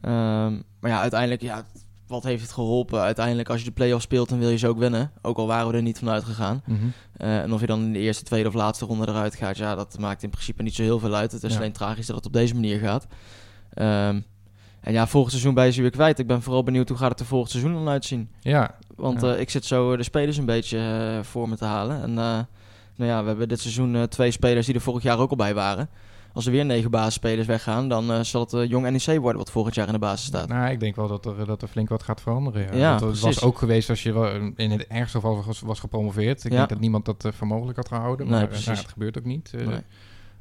[0.00, 1.64] Ehm, maar ja, uiteindelijk, ja,
[2.10, 3.00] wat heeft het geholpen?
[3.00, 5.10] Uiteindelijk, als je de play-offs speelt, dan wil je ze ook winnen.
[5.22, 6.62] Ook al waren we er niet van uitgegaan.
[6.66, 6.78] Mhm.
[7.16, 9.74] Eh, en of je dan in de eerste, tweede of laatste ronde eruit gaat, ja,
[9.74, 11.32] dat maakt in principe niet zo heel veel uit.
[11.32, 11.58] Het is Ja.
[11.58, 13.06] alleen tragisch dat het op deze manier gaat.
[13.74, 14.20] Ehm,
[14.80, 16.18] En ja, volgend seizoen ben je ze weer kwijt.
[16.18, 18.30] Ik ben vooral benieuwd hoe gaat het er volgend seizoen dan uitzien.
[18.40, 19.34] Ja, Want Ja.
[19.34, 22.02] eh, ik zit zo de spelers een beetje eh, voor me te halen.
[22.02, 22.14] En eh,
[22.96, 25.36] nou ja, we hebben dit seizoen eh, twee spelers die er vorig jaar ook al
[25.36, 25.88] bij waren.
[26.32, 29.50] Als er weer negen basisspelers weggaan, dan eh, zal het eh, jong NEC worden wat
[29.50, 30.48] volgend jaar in de basis staat.
[30.48, 32.62] Nou, ik denk wel dat er, dat er flink wat gaat veranderen.
[32.62, 32.74] Ja.
[32.76, 35.80] Ja, Want het was ook geweest als je wel in het ergste geval was, was
[35.80, 36.44] gepromoveerd.
[36.44, 36.56] Ik Ja.
[36.56, 38.28] denk dat niemand dat eh, voor mogelijk had gehouden.
[38.28, 38.66] Maar eh, precies.
[38.66, 39.50] nou, het gebeurt ook niet.
[39.54, 39.80] Eh, Nee.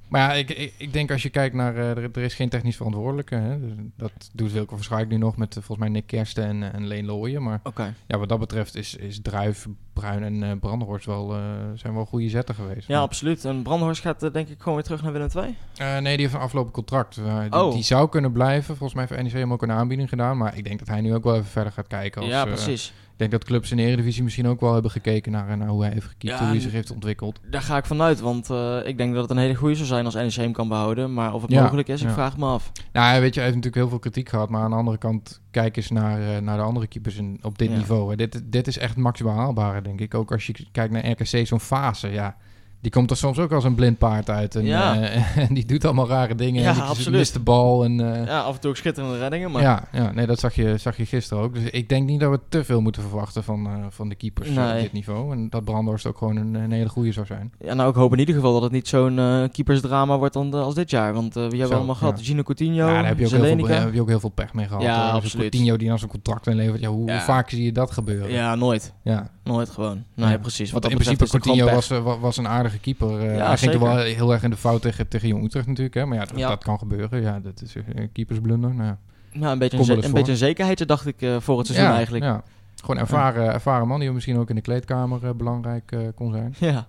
[0.10, 1.76] Maar ja, ik, ik, ik denk als je kijkt naar...
[1.76, 3.36] eh, er, er is geen technisch verantwoordelijke.
[3.36, 3.60] Hè.
[3.60, 6.74] Dus Dat doet Wilco Verschuik nu nog met eh, volgens mij Nick Kersten en, eh,
[6.74, 7.44] en Leen Looyen.
[7.44, 7.60] Maar
[8.08, 11.36] ja, wat dat betreft is, is Druif, Bruin en Brandenhorst wel,
[11.76, 12.88] zijn wel goede zetten geweest.
[12.88, 13.46] Ja, absoluut.
[13.46, 15.56] En Brandhorst gaat denk ik gewoon weer terug naar Willem II.
[16.02, 17.16] Nee, die heeft een afgelopen contract.
[17.16, 17.74] Die, Oh.
[17.74, 18.76] die zou kunnen blijven.
[18.78, 20.38] Volgens mij heeft NEC hem ook een aanbieding gedaan.
[20.38, 22.22] Maar ik denk dat hij nu ook wel even verder gaat kijken.
[22.22, 22.94] Als, ja, precies.
[23.20, 25.84] Ik denk dat clubs in de Eredivisie misschien ook wel hebben gekeken naar, naar hoe
[25.84, 27.40] hij heeft Ja, hoe hij zich heeft ontwikkeld.
[27.50, 30.06] Daar ga ik vanuit, want eh, ik denk dat het een hele goede zou zijn
[30.06, 31.14] als NEC hem kan behouden.
[31.14, 32.72] Maar of het Ja, mogelijk is, ik vraag me af.
[32.92, 34.50] Nou, weet je, hij heeft natuurlijk heel veel kritiek gehad.
[34.50, 37.58] Maar aan de andere kant, kijk eens naar, eh, naar de andere keepers in, op
[37.58, 38.10] dit niveau.
[38.10, 38.16] hè.
[38.16, 40.14] Dit, dit is echt maximaal haalbare, denk ik.
[40.14, 42.38] Ook als je kijkt naar RKC, zo'n fase, ja.
[42.82, 44.56] Die komt er soms ook als een blind paard uit.
[44.56, 45.02] En, Ja.
[45.02, 46.62] eh, en die doet allemaal rare dingen.
[46.62, 47.34] Ja, en die absoluut.
[47.34, 47.84] de bal.
[47.84, 50.56] En, eh, Ja, af en toe ook schitterende reddingen, maar ja, ja, nee, dat zag
[50.56, 51.54] je, zag je gisteren ook.
[51.54, 54.50] Dus ik denk niet dat we te veel moeten verwachten van, eh, van de keepers
[54.50, 55.32] op dit niveau.
[55.34, 57.52] En dat Brandhorst ook gewoon een, een hele goede zou zijn.
[57.60, 59.16] Ja, nou, ik hoop in ieder geval dat het niet zo'n
[59.52, 61.14] keepersdrama wordt dan, als dit jaar.
[61.14, 62.20] Want hebben we Zo, allemaal gehad?
[62.20, 62.26] ja.
[62.26, 64.54] Gino Coutinho, ja, daar heb je, ook heel veel, heb je ook heel veel pech
[64.54, 64.82] mee gehad.
[64.84, 65.50] Ja, absoluut.
[65.50, 66.82] Coutinho die aan zijn contract inlevert.
[66.82, 68.32] Ja, hoe, hoe vaak zie je dat gebeuren?
[68.32, 68.94] Ja, nooit.
[69.04, 69.30] Ja.
[69.44, 70.04] Nooit gewoon.
[70.16, 70.38] Nee, Ja.
[70.38, 70.72] precies.
[70.72, 73.20] Want Wat in principe Coutinho was, wa- was een aardige keeper.
[73.20, 75.68] Eh, Ja, hij ging er wel heel erg in de fout tegen, tegen Jong Utrecht
[75.68, 75.96] natuurlijk.
[75.96, 76.06] Hè?
[76.06, 76.48] Maar ja, dat, Ja.
[76.50, 77.22] dat kan gebeuren.
[77.22, 78.74] Ja, dat is een keepersblunder.
[78.74, 82.24] Nou, een beetje, een, een beetje een zekerheidje, dacht ik, eh, voor het seizoen eigenlijk.
[82.24, 82.44] Ja.
[82.82, 86.56] Gewoon ervaren, ervaren man die misschien ook in de kleedkamer eh, belangrijk eh, kon zijn.
[86.60, 86.88] ja.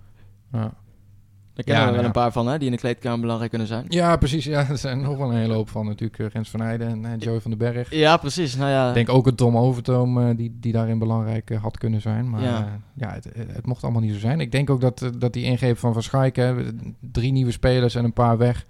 [0.52, 0.72] Ja.
[1.66, 2.24] Daar kennen we nou wel ja.
[2.24, 3.84] een paar van, hè, die in de kleedkamer belangrijk kunnen zijn.
[3.88, 4.44] Ja, precies.
[4.44, 6.18] Ja, er zijn nog wel een hele hoop van natuurlijk.
[6.18, 7.94] eh, Rens van Heijden en eh, Joey van den Berg.
[7.94, 8.56] Ja, precies.
[8.56, 12.00] Nou ja, Ik denk ook een Tom Overtoom eh, die, die daarin belangrijk had kunnen
[12.00, 12.30] zijn.
[12.30, 12.48] Maar Ja.
[12.48, 14.40] ja, ja het, het mocht allemaal niet zo zijn.
[14.40, 16.54] Ik denk ook dat, dat die ingreep van Van Schaik, hè,
[17.00, 18.66] drie nieuwe spelers en een paar weg.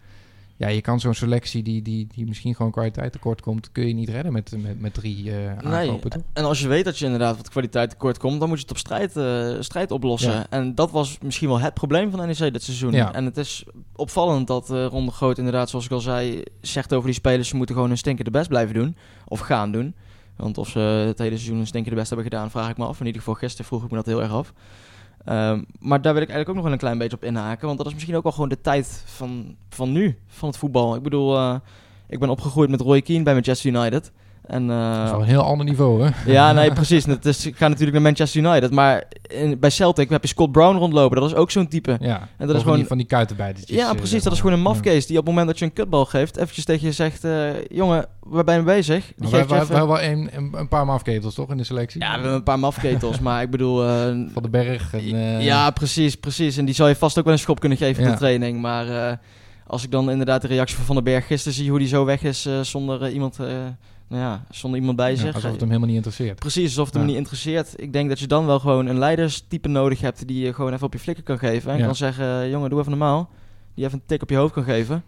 [0.61, 3.95] Ja, je kan zo'n selectie die, die, die misschien gewoon kwaliteit tekort komt, kun je
[3.95, 6.11] niet redden met, met, met drie eh aankopen.
[6.11, 6.23] toch?
[6.33, 8.73] En als je weet dat je inderdaad wat kwaliteit tekort komt, dan moet je het
[8.73, 10.33] op strijd, eh, strijd oplossen.
[10.33, 10.47] Ja.
[10.51, 12.93] En dat was misschien wel het probleem van NEC dit seizoen.
[12.93, 13.15] Ja.
[13.15, 13.65] En het is
[13.97, 17.49] opvallend dat eh Ron de Groot inderdaad, zoals ik al zei, zegt over die spelers,
[17.49, 18.97] ze moeten gewoon hun stinkende best blijven doen.
[19.29, 19.95] Of gaan doen.
[20.37, 23.01] Want of ze het hele seizoen hun stinkende best hebben gedaan, vraag ik me af.
[23.01, 24.53] In ieder geval gisteren vroeg ik me dat heel erg af.
[25.25, 27.67] Ehm, maar daar wil ik eigenlijk ook nog wel een klein beetje op inhaken.
[27.67, 30.95] Want dat is misschien ook wel gewoon de tijd van, van nu, van het voetbal.
[30.95, 31.55] Ik bedoel, eh,
[32.09, 34.13] ik ben opgegroeid met Roy Keane bij Manchester United.
[34.51, 36.33] En, eh, Dat is wel een heel ander niveau, hè?
[36.33, 37.05] ja, nee, precies.
[37.07, 38.71] Het is, ik ga natuurlijk naar Manchester United.
[38.71, 41.21] Maar in, bij Celtic heb je Scott Brown rondlopen.
[41.21, 41.97] Dat is ook zo'n type.
[42.01, 43.77] Ja, is Of van gewoon- die, van die kuitenbijtertjes.
[43.77, 44.23] Ja, eh, precies.
[44.23, 46.37] Dat is gewoon een mafkees die op het moment dat je een kutbal geeft...
[46.37, 47.25] eventjes tegen je zegt...
[47.25, 49.05] eh, jongen, waar ben je bezig?
[49.17, 52.01] Die Maar even- wij hebben wel een, een, een paar mafketels, toch, in de selectie?
[52.01, 53.21] Ja, we hebben een paar mafketels.
[53.27, 53.77] maar ik bedoel...
[54.33, 54.95] Van de Berg.
[54.95, 56.57] En, ja, precies, precies.
[56.57, 58.11] En die zal je vast ook wel een schop kunnen geven Ja.
[58.11, 58.61] de training.
[58.61, 59.19] Maar
[59.67, 61.71] als ik dan inderdaad de reactie van Van den Berg gisteren zie...
[61.71, 63.39] hoe die zo weg is zonder iemand...
[64.11, 65.35] eh, nou ja, zonder iemand bij ja, zich.
[65.35, 66.39] alsof het hem helemaal niet interesseert.
[66.39, 67.09] Precies, alsof het hem Ja.
[67.09, 67.75] niet interesseert.
[67.77, 70.87] Ik denk dat je dan wel gewoon een leiderstype nodig hebt die je gewoon even
[70.87, 71.73] op je flikken kan geven.
[71.73, 71.85] En Ja.
[71.85, 73.31] kan zeggen, jongen, doe even normaal.
[73.75, 75.03] Die even een tik op je hoofd kan geven.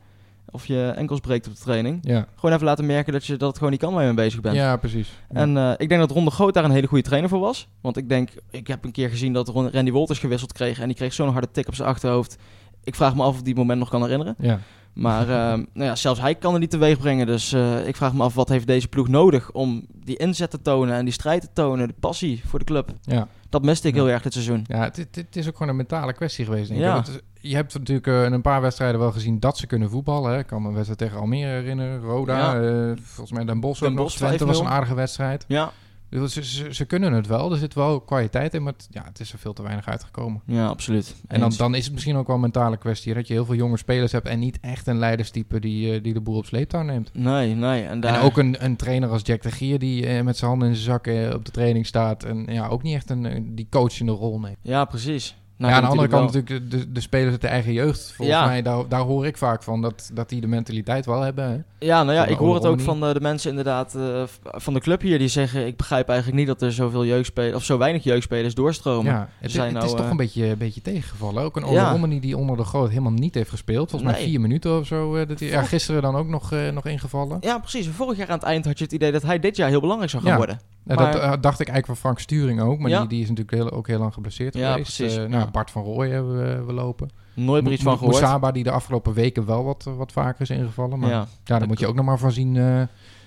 [0.51, 1.99] Of je enkels breekt op de training.
[2.03, 4.41] Ja, Gewoon even laten merken dat je dat gewoon niet kan waar je mee bezig
[4.41, 4.57] bent.
[4.57, 5.09] ja precies.
[5.33, 5.41] Ja.
[5.41, 7.69] En eh, ik denk dat Ron de Groot daar een hele goede trainer voor was.
[7.81, 10.79] Want ik denk, ik heb een keer gezien dat Ron- Randy Wolters gewisseld kreeg.
[10.81, 12.37] En die kreeg zo'n harde tik op zijn achterhoofd.
[12.85, 14.35] Ik vraag me af of die moment nog kan herinneren.
[14.39, 14.59] ja.
[14.93, 15.37] Maar eh,
[15.73, 17.27] nou ja, zelfs hij kan er niet teweeg brengen.
[17.27, 20.63] Dus eh, ik vraag me af, wat heeft deze ploeg nodig om die inzet te
[20.63, 22.91] tonen en die strijd te tonen, de passie voor de club.
[23.03, 23.29] ja.
[23.49, 24.03] Dat miste ik Ja.
[24.03, 24.65] heel erg dit seizoen.
[24.69, 26.87] Ja, het, het, het is ook gewoon een mentale kwestie geweest, denk ik.
[26.87, 26.93] Ja.
[26.95, 29.91] Want het- je hebt natuurlijk eh, in een paar wedstrijden wel gezien dat ze kunnen
[29.91, 30.33] voetballen.
[30.33, 30.39] Hè.
[30.39, 32.37] Ik kan me een wedstrijd tegen Almere herinneren, Roda.
[32.55, 32.61] Ja.
[32.61, 34.05] eh, volgens mij Den Bosch ook Den nog.
[34.05, 34.61] Bosch, Twente was 5-0.
[34.67, 35.45] een aardige wedstrijd.
[35.49, 35.73] Ja,
[36.21, 37.53] Dus ze, ze, ze kunnen het wel.
[37.53, 40.43] Er zit wel kwaliteit in, maar het, ja, het is er veel te weinig uitgekomen.
[40.47, 41.15] ja absoluut.
[41.29, 43.15] En dan, dan is het misschien ook wel een mentale kwestie.
[43.15, 46.13] Dat je heel veel jonge spelers hebt en niet echt een leiderstype die, eh, die
[46.13, 47.11] de boel op sleeptouw neemt.
[47.13, 47.85] Nee, nee.
[47.85, 48.15] En, daar...
[48.15, 50.75] En ook een, een trainer als Jack de Gier die eh, met zijn handen in
[50.75, 52.25] zijn zakken op de training staat.
[52.25, 54.59] En ja, ook niet echt een, eh, die coachende rol neemt.
[54.63, 55.37] Ja, precies.
[55.63, 58.13] Nou, ja, aan de andere kant natuurlijk natuurlijk de, de, spelers uit de eigen jeugd.
[58.17, 58.47] Volgens Ja.
[58.47, 61.45] mij, daar, daar hoor ik vaak van dat, dat die de mentaliteit wel hebben.
[61.51, 61.57] Hè?
[61.87, 64.81] Ja, nou ja, ik hoor het ook van de, de mensen inderdaad eh, van de
[64.81, 65.19] club hier.
[65.19, 69.13] Die zeggen, ik begrijp eigenlijk niet dat er zoveel jeugdspelers, of zo weinig jeugdspelers doorstromen.
[69.13, 71.43] Ja, het, zijn het nou, is toch eh, een beetje, een beetje tegengevallen.
[71.43, 71.91] Ook een Ja.
[71.91, 73.91] Romani die onder de groot helemaal niet heeft gespeeld.
[73.91, 74.31] Volgens mij Nee.
[74.31, 75.17] vier minuten of zo.
[75.17, 77.37] eh, dat hij, ja, gisteren dan ook nog, nog ingevallen.
[77.41, 77.89] Ja, precies.
[77.89, 80.11] Vorig jaar aan het eind had je het idee dat hij dit jaar heel belangrijk
[80.11, 80.37] zou gaan Ja.
[80.39, 80.61] worden.
[80.83, 82.79] Maar- dat eh, dacht ik eigenlijk van Frank Sturing ook.
[82.79, 82.99] Maar Ja.
[83.01, 84.97] die, die is natuurlijk heel, ook heel lang geblesseerd Ja, geweest.
[84.97, 85.17] precies.
[85.17, 85.51] Eh, nou.
[85.51, 87.11] Bart van Rooij hebben we, we lopen.
[87.35, 88.13] Nooit meer iets van gehoord.
[88.21, 90.99] Moussaba die de afgelopen weken wel wat, wat vaker is ingevallen.
[90.99, 92.83] Maar ja, daar moet je ook nog maar van zien eh,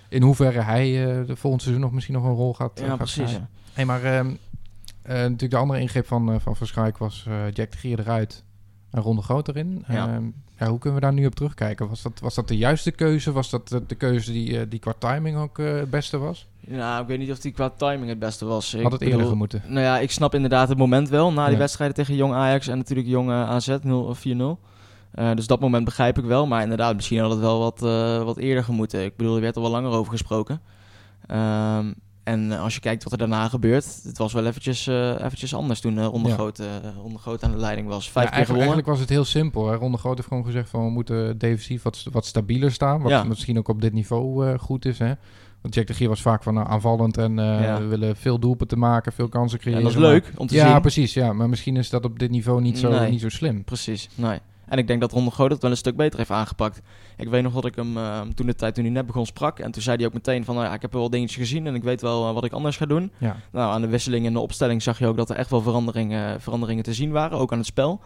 [0.10, 0.92] in hoeverre hij
[1.26, 3.40] de volgende seizoen nog misschien nog een rol gaat, Ja, gaat precies.
[3.74, 4.30] Hey, maar ehm,
[5.02, 8.44] eh, natuurlijk de andere ingreep van, van Verschuik was Jack de Gier eruit
[8.96, 9.84] en Ronde Groot erin.
[9.88, 10.08] Ja.
[10.08, 10.24] Ehm,
[10.60, 11.88] ja, hoe kunnen we daar nu op terugkijken?
[11.90, 13.32] Was dat, was dat de juiste keuze?
[13.32, 16.48] Was dat de, de keuze die, eh, die qua timing ook eh, het beste was?
[16.68, 18.74] Nou, ik weet niet of die qua timing het beste was.
[18.74, 19.62] Ik Had het eerder bedoel- moeten?
[19.68, 21.32] Nou ja, ik snap inderdaad het moment wel.
[21.34, 21.60] Na die Ja.
[21.60, 24.60] wedstrijden tegen Jong Ajax en natuurlijk Jong eh, AZ 0 of 4-0.
[25.12, 26.48] Eh, dus dat moment begrijp ik wel.
[26.48, 27.80] Maar inderdaad, misschien had het wel wat,
[28.26, 29.04] wat eerder gemoeten.
[29.04, 30.62] Ik bedoel, er werd er wel langer over gesproken.
[31.28, 31.94] Ehm,
[32.26, 35.80] en als je kijkt wat er daarna gebeurt, het was wel eventjes, eh, eventjes anders
[35.80, 36.34] toen uh, Ronde, Ja.
[36.36, 36.66] Groot, eh,
[37.02, 38.06] Ronde Groot aan de leiding was.
[38.06, 39.68] Ja, Vijf keer eigenlijk, eigenlijk was het heel simpel.
[39.70, 39.76] Hè?
[39.76, 43.02] Ronde Groot heeft gewoon gezegd van we moeten defensief wat, wat stabieler staan.
[43.02, 43.24] Wat Ja.
[43.24, 45.00] misschien ook op dit niveau eh, goed is.
[45.00, 45.14] Hè?
[45.62, 47.80] Want Jack de Gier was vaak van nou, aanvallend en eh, Ja.
[47.80, 49.84] we willen veel doelpunten maken, veel kansen Ja, creëren.
[49.84, 50.82] dat is leuk om te Ja, zien.
[50.82, 51.14] precies.
[51.14, 51.34] Ja.
[51.34, 53.12] Maar misschien is dat op dit niveau niet zo, Nee.
[53.12, 53.64] niet zo slim.
[53.64, 54.40] Precies, nee.
[54.68, 56.82] En ik denk dat Ronde Groot het wel een stuk beter heeft aangepakt.
[57.18, 59.60] Ik weet nog dat ik hem eh, toen de tijd toen hij net begon sprak.
[59.60, 61.76] En toen zei hij ook meteen van, nou ja, ik heb wel dingetjes gezien en
[61.76, 63.12] ik weet wel eh, wat ik anders ga doen.
[63.18, 63.36] Ja.
[63.52, 66.42] Nou, aan de wisseling in de opstelling zag je ook dat er echt wel veranderingen,
[66.42, 68.02] veranderingen te zien waren, ook aan het spel.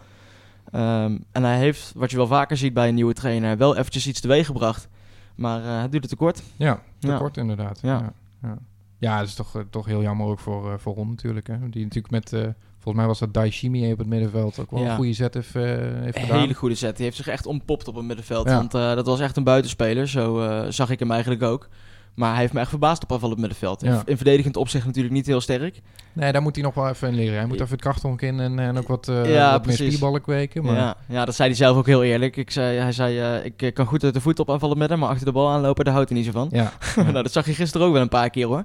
[0.72, 4.06] Ehm, en hij heeft, wat je wel vaker ziet bij een nieuwe trainer, wel eventjes
[4.06, 4.88] iets teweeg gebracht.
[5.34, 6.42] Maar eh, het duurde te kort.
[6.56, 7.16] Ja, te Ja.
[7.18, 7.78] kort inderdaad.
[7.82, 8.12] Ja.
[8.42, 8.58] Ja,
[8.98, 9.18] ja.
[9.18, 11.46] dat is toch, eh, toch heel jammer ook voor, eh, voor Ron natuurlijk.
[11.46, 11.56] Hè?
[11.68, 12.48] Die natuurlijk met, eh,
[12.82, 14.90] volgens mij was dat Daishimi op het middenveld ook wel Ja.
[14.90, 16.38] een goede zet heeft, eh, heeft Een gedaan.
[16.40, 16.96] hele goede set.
[16.96, 18.48] Die heeft zich echt ontpopt op het middenveld.
[18.48, 18.54] Ja.
[18.56, 20.08] Want eh, dat was echt een buitenspeler.
[20.08, 21.68] Zo eh, zag ik hem eigenlijk ook.
[22.14, 23.82] Maar hij heeft me echt verbaasd op aanval op het middenveld.
[23.82, 24.02] In- Ja.
[24.06, 25.80] In verdedigend opzicht natuurlijk niet heel sterk.
[26.12, 27.34] Nee, daar moet hij nog wel even in leren.
[27.38, 30.64] Hij moet even het krachthonk in en, en ook wat, Ja, wat meer spierballen kweken.
[30.64, 32.36] Maar Ja, ja, dat zei hij zelf ook heel eerlijk.
[32.36, 35.08] Ik zei, hij zei, ik kan goed uit de voet op aanvallen met hem, maar
[35.08, 36.48] achter de bal aanlopen, daar houdt hij niet zo van.
[36.52, 38.64] ja, nou, dat zag je gisteren ook wel een paar keer hoor.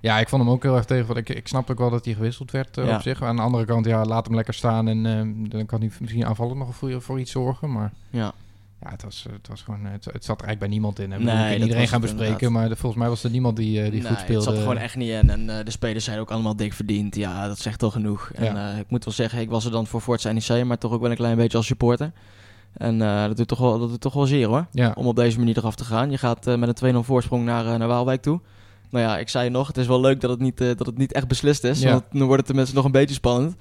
[0.00, 1.06] Ja, ik vond hem ook heel erg tegen.
[1.06, 2.94] Want ik, ik snap ook wel dat hij gewisseld werd eh, Ja.
[2.96, 3.22] op zich.
[3.22, 4.88] Aan de andere kant, ja, laat hem lekker staan.
[4.88, 7.72] En eh, dan kan hij misschien aanvallend nog voor, voor iets zorgen.
[7.72, 8.32] Maar Ja,
[8.82, 11.10] ja, het, was, het, was gewoon, het, het zat er eigenlijk bij niemand in.
[11.10, 11.18] Hè.
[11.18, 12.26] Nee, iedereen gaan bespreken.
[12.32, 12.50] inderdaad.
[12.60, 14.34] Maar de- volgens mij was er niemand die, eh, die Nee, goed speelde.
[14.34, 15.30] Het zat er gewoon echt niet in.
[15.30, 17.16] En de spelers zijn ook allemaal dik verdiend.
[17.16, 18.30] Ja, dat zegt al genoeg.
[18.34, 18.70] En Ja.
[18.72, 21.10] ik moet wel zeggen, ik was er dan voor Forza NEC, maar toch ook wel
[21.10, 22.12] een klein beetje als supporter.
[22.72, 24.66] En dat, doet toch wel, dat doet toch wel zeer hoor.
[24.72, 26.10] Ja, om op deze manier eraf te gaan.
[26.10, 28.40] Je gaat met een 2-0 voorsprong naar, naar Waalwijk toe.
[28.90, 30.98] Nou ja, ik zei nog, het is wel leuk dat het niet, eh, dat het
[30.98, 31.80] niet echt beslist is.
[31.80, 31.90] Ja.
[31.90, 33.56] Want dan wordt het tenminste nog een beetje spannend.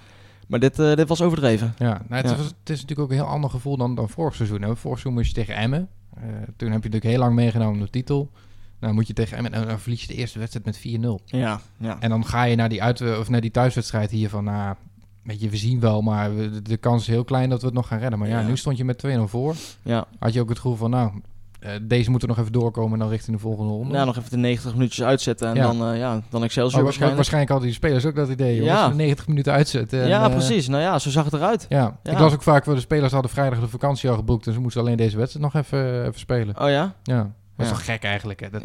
[0.48, 1.74] Maar dit, eh, dit was overdreven.
[1.78, 2.38] Ja, nou, het, Ja.
[2.38, 4.62] Was, het is natuurlijk ook een heel ander gevoel dan, dan vorig seizoen.
[4.62, 4.68] Hè.
[4.76, 5.88] Vorig seizoen moest je tegen Emmen.
[6.16, 8.32] Eh, toen heb je natuurlijk heel lang meegenomen om de titel.
[8.80, 11.20] Nou moet je tegen Emmen en dan verlies je de eerste wedstrijd met 4-0.
[11.26, 11.98] Ja, ja.
[12.00, 14.44] En dan ga je naar die, uit, of naar die thuiswedstrijd hier van...
[14.44, 14.76] Nou,
[15.24, 17.76] weet je, we zien wel, maar we- de kans is heel klein dat we het
[17.76, 18.20] nog gaan redden.
[18.20, 18.48] Maar ja, Ja.
[18.48, 19.56] nu stond je met 2-0 voor.
[19.82, 20.08] ja.
[20.20, 21.12] Had je ook het gevoel van, nou,
[21.60, 22.94] eh, deze moeten nog even doorkomen...
[22.94, 23.94] en dan richting de volgende ronde.
[23.94, 25.62] Nou, nog even de 90 minuutjes uitzetten en Ja.
[25.62, 27.16] dan, eh ja, dan Excelsior Oh, wa- wa- waarschijnlijk.
[27.16, 28.56] waarschijnlijk hadden die spelers ook dat idee.
[28.56, 28.88] Jongens, Ja.
[28.88, 30.02] 90 minuten uitzetten.
[30.02, 30.68] en, ja, eh, precies.
[30.68, 31.66] Nou ja, zo zag het eruit.
[31.70, 31.98] Ja.
[32.04, 32.12] Ja.
[32.12, 34.48] ik las ook vaak, wel de spelers hadden vrijdag de vakantie al geboekt...
[34.48, 36.62] en ze moesten alleen deze wedstrijd nog even, even spelen.
[36.62, 36.94] Oh ja?
[37.04, 37.26] Ja, dat
[37.58, 37.72] is Ja.
[37.72, 38.40] toch gek eigenlijk.
[38.40, 38.50] Hè?
[38.50, 38.64] Dat,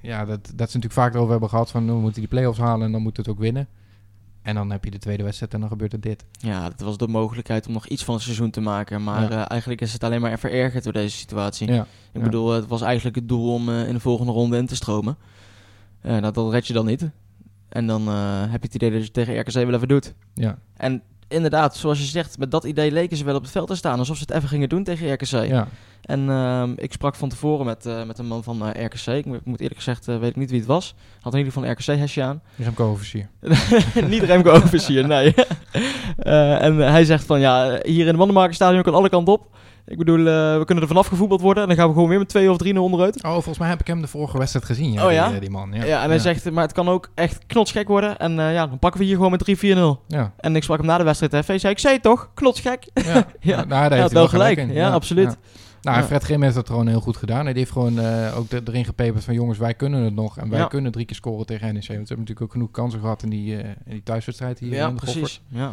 [0.00, 1.84] ja, dat, dat ze natuurlijk vaak erover hebben gehad van...
[1.84, 3.68] nou, we moeten die play-offs halen en dan moet het ook winnen.
[4.44, 6.24] En dan heb je de tweede wedstrijd en dan gebeurt er dit.
[6.38, 9.02] Ja, dat was de mogelijkheid om nog iets van het seizoen te maken.
[9.04, 9.30] Maar Ja.
[9.30, 11.72] eh, eigenlijk is het alleen maar verergerd door deze situatie.
[11.72, 14.66] Ja, Ik bedoel, het was eigenlijk het doel om eh, in de volgende ronde in
[14.66, 15.16] te stromen.
[16.00, 17.10] Eh dat, dat red je dan niet.
[17.68, 20.14] En dan heb je het idee dat je tegen RKC wel even doet.
[20.34, 21.02] ja, En
[21.34, 23.98] inderdaad, zoals je zegt, met dat idee leken ze wel op het veld te staan.
[23.98, 25.46] Alsof ze het even gingen doen tegen RKC.
[25.46, 25.68] ja.
[26.04, 29.06] En ehm, ik sprak van tevoren met, eh, met een man van eh, RKC.
[29.06, 30.94] Ik moet, eerlijk gezegd, eh, weet ik niet wie het was.
[31.20, 32.42] Had in ieder geval een RKC-hesje aan.
[32.56, 33.28] Remco Oversier.
[34.08, 35.34] niet Remco Oversier, nee.
[36.16, 39.56] En hij zegt van, ja, hier in het Mandenmakerstadion kan alle kanten op.
[39.86, 41.62] Ik bedoel, eh, we kunnen er vanaf gevoetbald worden.
[41.62, 43.24] En dan gaan we gewoon weer met 2 of 3-0 onderuit.
[43.24, 44.92] Oh, volgens mij heb ik hem de vorige wedstrijd gezien.
[44.92, 45.32] Ja, Oh, ja?
[45.34, 45.72] eh, die man.
[45.72, 48.18] Ja, Ja, en hij zegt, maar het kan ook echt knotsgek worden.
[48.18, 50.00] En eh, ja, dan pakken we hier gewoon met 3-4-0.
[50.08, 51.60] Ja, En ik sprak hem na de wedstrijd TV.
[51.60, 52.30] Zei ik, zei het toch?
[52.34, 52.86] Knotsgek.
[52.94, 53.26] ja.
[53.40, 53.56] Ja.
[53.56, 54.72] Nou, daar heeft hij wel gelijk.
[54.72, 55.36] Ja, absoluut.
[55.82, 56.02] Nou.
[56.02, 57.44] Fred Grim heeft dat gewoon heel goed gedaan.
[57.44, 60.38] Hij heeft gewoon eh, ook erin gepeperd van jongens, wij kunnen het nog.
[60.38, 61.74] En wij kunnen drie keer scoren tegen NEC.
[61.74, 64.72] Want we hebben natuurlijk ook genoeg kansen gehad in die, eh, in die thuiswedstrijd hier
[64.72, 65.42] Ja, in de precies.
[65.48, 65.58] Ja.
[65.60, 65.72] Ja,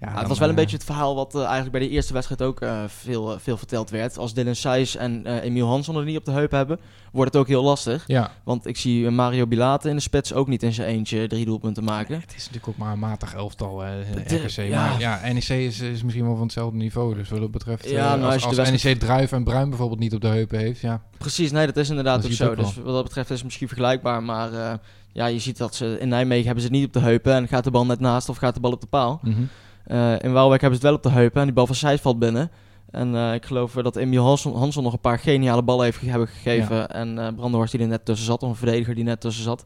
[0.00, 1.88] Ja, dan, het was wel een eh, beetje het verhaal wat eh, eigenlijk bij de
[1.88, 4.18] eerste wedstrijd ook eh, veel, veel verteld werd.
[4.18, 6.78] Als Dylan Seys en Emiel Hansson er niet op de heup hebben,
[7.12, 8.04] wordt het ook heel lastig.
[8.06, 11.44] Ja, Want ik zie Mario Bilate in de spits ook niet in zijn eentje drie
[11.44, 12.20] doelpunten maken.
[12.20, 14.48] het is natuurlijk ook maar een matig elftal, RKC.
[14.50, 14.80] ja.
[14.90, 17.14] Maar ja, NEC is, is misschien wel van hetzelfde niveau.
[17.14, 19.44] Dus wat dat betreft, Ja, nou, als, als je als de wedstrijd- NEC Druif en
[19.44, 21.02] Bruin bijvoorbeeld niet op de heupen heeft, ja.
[21.18, 22.50] Precies, nee, dat is inderdaad Dat ook zo.
[22.50, 24.22] ook Dus wat dat betreft is het misschien vergelijkbaar.
[24.22, 24.78] Maar
[25.12, 27.32] ja, je ziet dat ze in Nijmegen hebben ze het niet op de heupen.
[27.34, 29.20] En gaat de bal net naast of gaat de bal op de paal.
[29.22, 29.42] Mhm.
[30.18, 31.40] In Waalwijk hebben ze het wel op de heupen.
[31.40, 32.50] En die bal van Seys valt binnen.
[32.90, 36.00] En eh, ik geloof eh, dat Emiel Hansson, Hansson nog een paar geniale ballen heeft
[36.00, 36.90] hebben gegeven.
[36.90, 38.42] En eh Brandenhorst die er net tussen zat.
[38.42, 39.64] Of een verdediger die net tussen zat.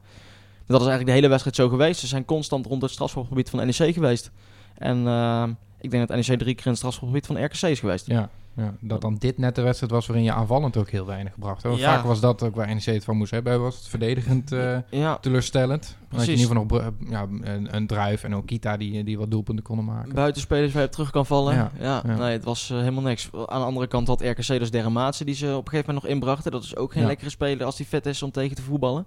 [0.66, 2.00] Dat is eigenlijk de hele wedstrijd zo geweest.
[2.00, 4.30] Ze zijn constant rond het strafschopgebied van NEC geweest.
[4.78, 5.44] En eh,
[5.80, 8.06] ik denk dat NEC drie keer in het strafschopgebied van RKC is geweest.
[8.06, 8.28] Ja.
[8.56, 11.62] Ja, dat dan dit net de wedstrijd was waarin je aanvallend ook heel weinig bracht.
[11.62, 11.76] Ja.
[11.76, 13.60] Vaak was dat ook waar NEC het van moest hebben.
[13.60, 15.96] Was het verdedigend eh, Ja, teleurstellend.
[16.08, 18.76] Dan had je in ieder geval nog br- ja, een, een druif en ook Kita
[18.76, 20.14] die, die wat doelpunten konden maken.
[20.14, 21.70] buitenspelers waar je op terug kan vallen.
[21.80, 23.28] Ja, nee, het was eh, helemaal niks.
[23.32, 26.12] Aan de andere kant had RKC dus Dermaatse die ze op een gegeven moment nog
[26.14, 26.50] inbrachten.
[26.52, 29.06] Dat is ook geen lekkere speler als hij fit is om tegen te voetballen.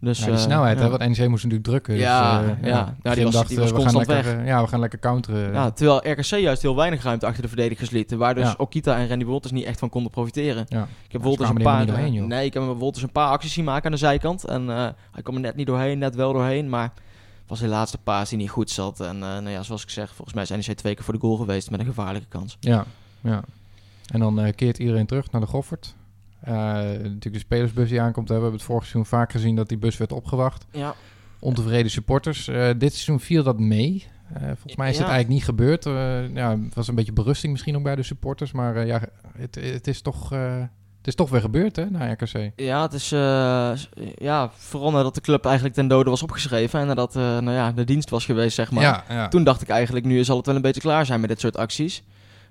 [0.00, 0.84] Dus, Ja, die eh, snelheid, ja.
[0.84, 1.94] hè, want NEC moest natuurlijk drukken.
[1.94, 2.94] Dus, Ja, eh, ja.
[3.02, 5.52] Ja, die was- dacht, die was we gaan lekker, eh, Ja, we gaan lekker counteren.
[5.52, 8.12] Ja, terwijl RKC juist heel weinig ruimte achter de verdedigers liet.
[8.12, 8.54] Waar dus Ja.
[8.58, 10.64] Okita en Randy Wolters niet echt van konden profiteren.
[10.68, 10.82] Ja.
[11.06, 11.86] Ik heb Wolters een paar...
[11.86, 12.26] doorheen, joh.
[12.26, 14.44] nee, ik heb Wolters een paar acties zien maken aan de zijkant.
[14.44, 16.68] En eh, hij kwam er net niet doorheen, net wel doorheen.
[16.68, 16.92] Maar
[17.40, 19.00] het was de laatste paas die niet goed zat.
[19.00, 21.36] En nou ja, zoals ik zeg, volgens mij zijn NEC twee keer voor de goal
[21.36, 22.56] geweest met een gevaarlijke kans.
[22.60, 22.84] Ja,
[23.20, 23.42] ja.
[24.12, 25.94] En dan keert iedereen terug naar de Goffert.
[26.40, 28.28] Eh, natuurlijk de spelersbus die aankomt.
[28.28, 28.34] Hè.
[28.34, 30.66] We hebben het vorig seizoen vaak gezien dat die bus werd opgewacht.
[30.70, 30.94] Ja,
[31.38, 32.48] Ontevreden supporters.
[32.48, 34.06] Eh, dit seizoen viel dat mee.
[34.34, 35.02] Eh, volgens mij is Ja.
[35.02, 35.84] het eigenlijk niet gebeurd.
[36.34, 38.52] Ja, het was een beetje berusting misschien ook bij de supporters.
[38.52, 39.00] Maar ja,
[39.38, 42.50] het, het, is toch, het is toch weer gebeurd hè, na RKC.
[42.56, 43.08] Ja, het is
[44.18, 47.84] ja, vooral nadat de club eigenlijk ten dode was opgeschreven en nadat nou ja, de
[47.84, 48.82] dienst was geweest, zeg maar.
[48.82, 49.28] ja, ja.
[49.28, 51.56] Toen dacht ik eigenlijk, nu zal het wel een beetje klaar zijn met dit soort
[51.56, 52.02] acties.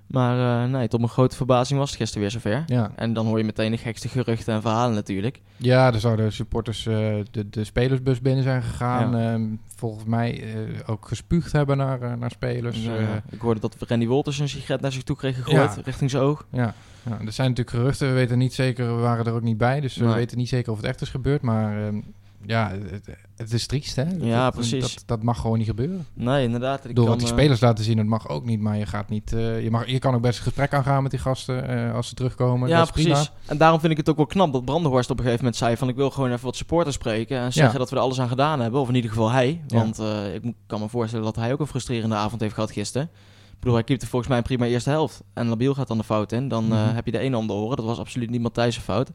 [0.06, 2.62] Maar eh, nee, tot mijn grote verbazing was het gisteren weer zover.
[2.66, 2.90] ja.
[2.96, 5.40] En dan hoor je meteen de gekste geruchten en verhalen natuurlijk.
[5.56, 6.94] ja, er zouden supporters eh,
[7.30, 9.16] de, de spelersbus binnen zijn gegaan.
[9.18, 9.32] Ja.
[9.32, 12.84] Ehm, volgens mij eh, ook gespuugd hebben naar, naar spelers.
[12.84, 16.22] Ja, ik hoorde dat Randy Wolters een sigaret naar zich toe kreeg gegooid, richting zijn
[16.22, 16.46] oog.
[16.50, 18.08] Ja, ja, er zijn natuurlijk geruchten.
[18.08, 19.80] We weten niet zeker, we waren er ook niet bij.
[19.80, 20.14] Dus we Nee.
[20.14, 21.42] weten niet zeker of het echt is gebeurd.
[21.42, 22.00] Maar ehm,
[22.46, 24.04] ja, het, het is triest, hè?
[24.20, 24.80] Ja, Dat- precies.
[24.94, 26.06] Dat, dat mag gewoon niet gebeuren.
[26.14, 26.84] Nee, inderdaad.
[26.84, 28.60] Ik Door wat die eh, spelers laten zien, dat mag ook niet.
[28.60, 31.10] Maar je, gaat niet, eh, je, mag, je kan ook best een gesprek aangaan met
[31.10, 32.68] die gasten eh, als ze terugkomen.
[32.68, 33.02] Ja, precies.
[33.12, 33.26] prima.
[33.46, 35.76] En daarom vind ik het ook wel knap dat Brandenhorst op een gegeven moment zei
[35.76, 37.78] van ik wil gewoon even wat supporters spreken en zeggen Ja.
[37.78, 38.80] dat we er alles aan gedaan hebben.
[38.80, 39.60] Of in ieder geval hij.
[39.66, 39.76] Ja.
[39.78, 39.98] Want
[40.42, 43.08] ik kan me voorstellen dat hij ook een frustrerende avond heeft gehad gisteren.
[43.52, 45.22] Ik bedoel, hij keepte volgens mij een prima eerste helft.
[45.32, 46.48] En Labiel gaat dan de fout in.
[46.48, 46.94] Dan Mhm.
[46.94, 47.76] heb je de ene om de oren.
[47.76, 49.10] Dat was absoluut niet Matthijs' fout.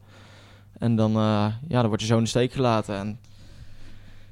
[0.82, 2.96] En dan, eh, ja, dan word je zo in de steek gelaten.
[2.96, 3.18] En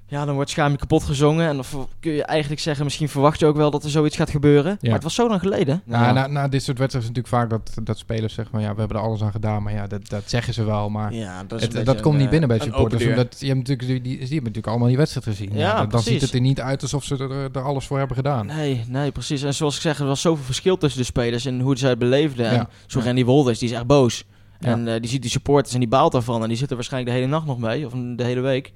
[0.08, 1.48] ja, dan wordt schaam je kapot gezongen.
[1.48, 1.66] En dan
[2.00, 4.78] kun je eigenlijk zeggen, misschien verwacht je ook wel dat er zoiets gaat gebeuren.
[4.82, 5.82] Maar het was zo lang geleden.
[5.86, 8.64] Ja, Na, na dit soort wedstrijden is het natuurlijk vaak dat, dat spelers zeggen van
[8.64, 9.64] ja, we hebben er alles aan gedaan.
[9.64, 10.90] Maar ja, dat, dat zeggen ze wel.
[10.90, 13.06] Maar ja, dat, het, dat komt niet binnen bij supporters.
[13.06, 15.50] Omdat je hebt natuurlijk, die, die, die hebben natuurlijk allemaal die wedstrijd gezien.
[15.54, 18.16] Ja, dan, dan ziet het er niet uit alsof ze er, er alles voor hebben
[18.16, 18.46] gedaan.
[18.46, 19.44] Nee, nee, precies.
[19.44, 22.00] En zoals ik zeg, er was zoveel verschil tussen de spelers en hoe ze het
[22.00, 22.46] beleefden.
[22.46, 22.70] En Ja.
[22.88, 24.26] zo Randy Wolders, die is echt boos.
[24.60, 26.42] En eh, die ziet die supporters en die baalt daarvan.
[26.42, 28.74] En die zitten waarschijnlijk de hele nacht nog mee, of de hele week.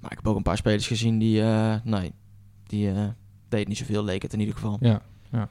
[0.00, 2.12] Maar ik heb ook een paar spelers gezien die, eh, nee,
[2.66, 3.08] die eh
[3.48, 4.76] deed niet zoveel, leek het in ieder geval.
[4.80, 5.48] Ja, ja.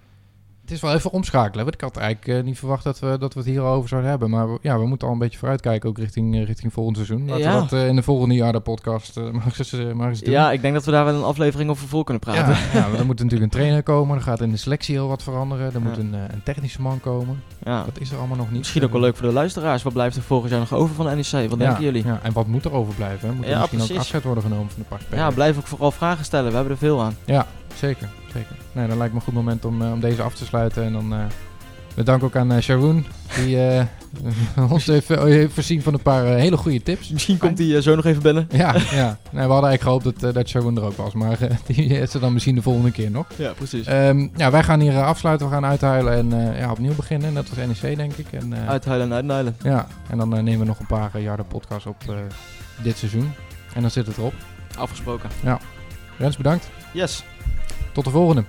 [0.65, 1.63] Het is wel even omschakelen.
[1.63, 4.30] Want ik had eigenlijk eh, niet verwacht dat we, dat we het hierover zouden hebben.
[4.30, 7.25] Maar we, ja, we moeten al een beetje vooruitkijken, ook richting, eh, richting volgend seizoen.
[7.28, 7.54] Laten Ja.
[7.54, 10.34] we dat eh, in de volgende jaar de podcast maar eens, maar eens doen.
[10.34, 12.56] Ja, ik denk dat we daar wel een aflevering over vol kunnen praten.
[12.73, 14.15] Ja, er moet natuurlijk een trainer komen.
[14.15, 15.73] Er gaat in de selectie heel wat veranderen.
[15.73, 17.43] Er moet een, een technische man komen.
[17.63, 18.58] Dat is er allemaal nog niet.
[18.58, 19.84] Misschien ook wel leuk voor de luisteraars.
[19.84, 21.49] Wat blijft er volgend jaar nog over van de NEC?
[21.49, 22.06] Wat denken jullie?
[22.06, 23.30] Ja, en wat moet er overblijven?
[23.30, 23.36] Hè?
[23.36, 25.21] Moet er misschien ook afscheid worden genomen van de spelers?
[25.28, 26.49] Ja, blijf ook vooral vragen stellen.
[26.49, 27.15] We hebben er veel aan.
[27.25, 28.10] Ja, zeker.
[28.36, 28.56] Zeker.
[28.71, 30.84] Nee, dat lijkt me een goed moment om, eh, om deze af te sluiten.
[30.84, 31.19] En dan eh
[31.95, 33.84] bedank ook aan eh Sharoon, die eh,
[34.71, 37.10] ons heeft, eh, heeft voorzien van een paar eh, hele goede tips.
[37.10, 38.48] Misschien komt hij zo nog even binnen.
[38.52, 39.17] Ja, ja.
[39.32, 41.13] Nee, we hadden eigenlijk gehoopt dat, eh, dat Sharoon er ook was.
[41.13, 43.26] Maar eh, die is er dan misschien de volgende keer nog.
[43.36, 43.86] Ja, precies.
[43.86, 45.48] Ehm, ja, wij gaan hier eh, afsluiten.
[45.48, 47.34] We gaan uithuilen en eh, ja, opnieuw beginnen.
[47.34, 48.28] Net als NEC, denk ik.
[48.32, 49.56] En, eh, Uithuilen en uitnuilen.
[49.63, 52.15] Ja, en dan eh, nemen we nog een paar jaren podcast op eh,
[52.84, 53.32] dit seizoen.
[53.74, 54.34] En dan zit het erop.
[54.78, 55.30] Afgesproken.
[56.17, 56.69] Rens, bedankt.
[56.93, 57.24] Yes.
[57.95, 58.43] Tot de volgende.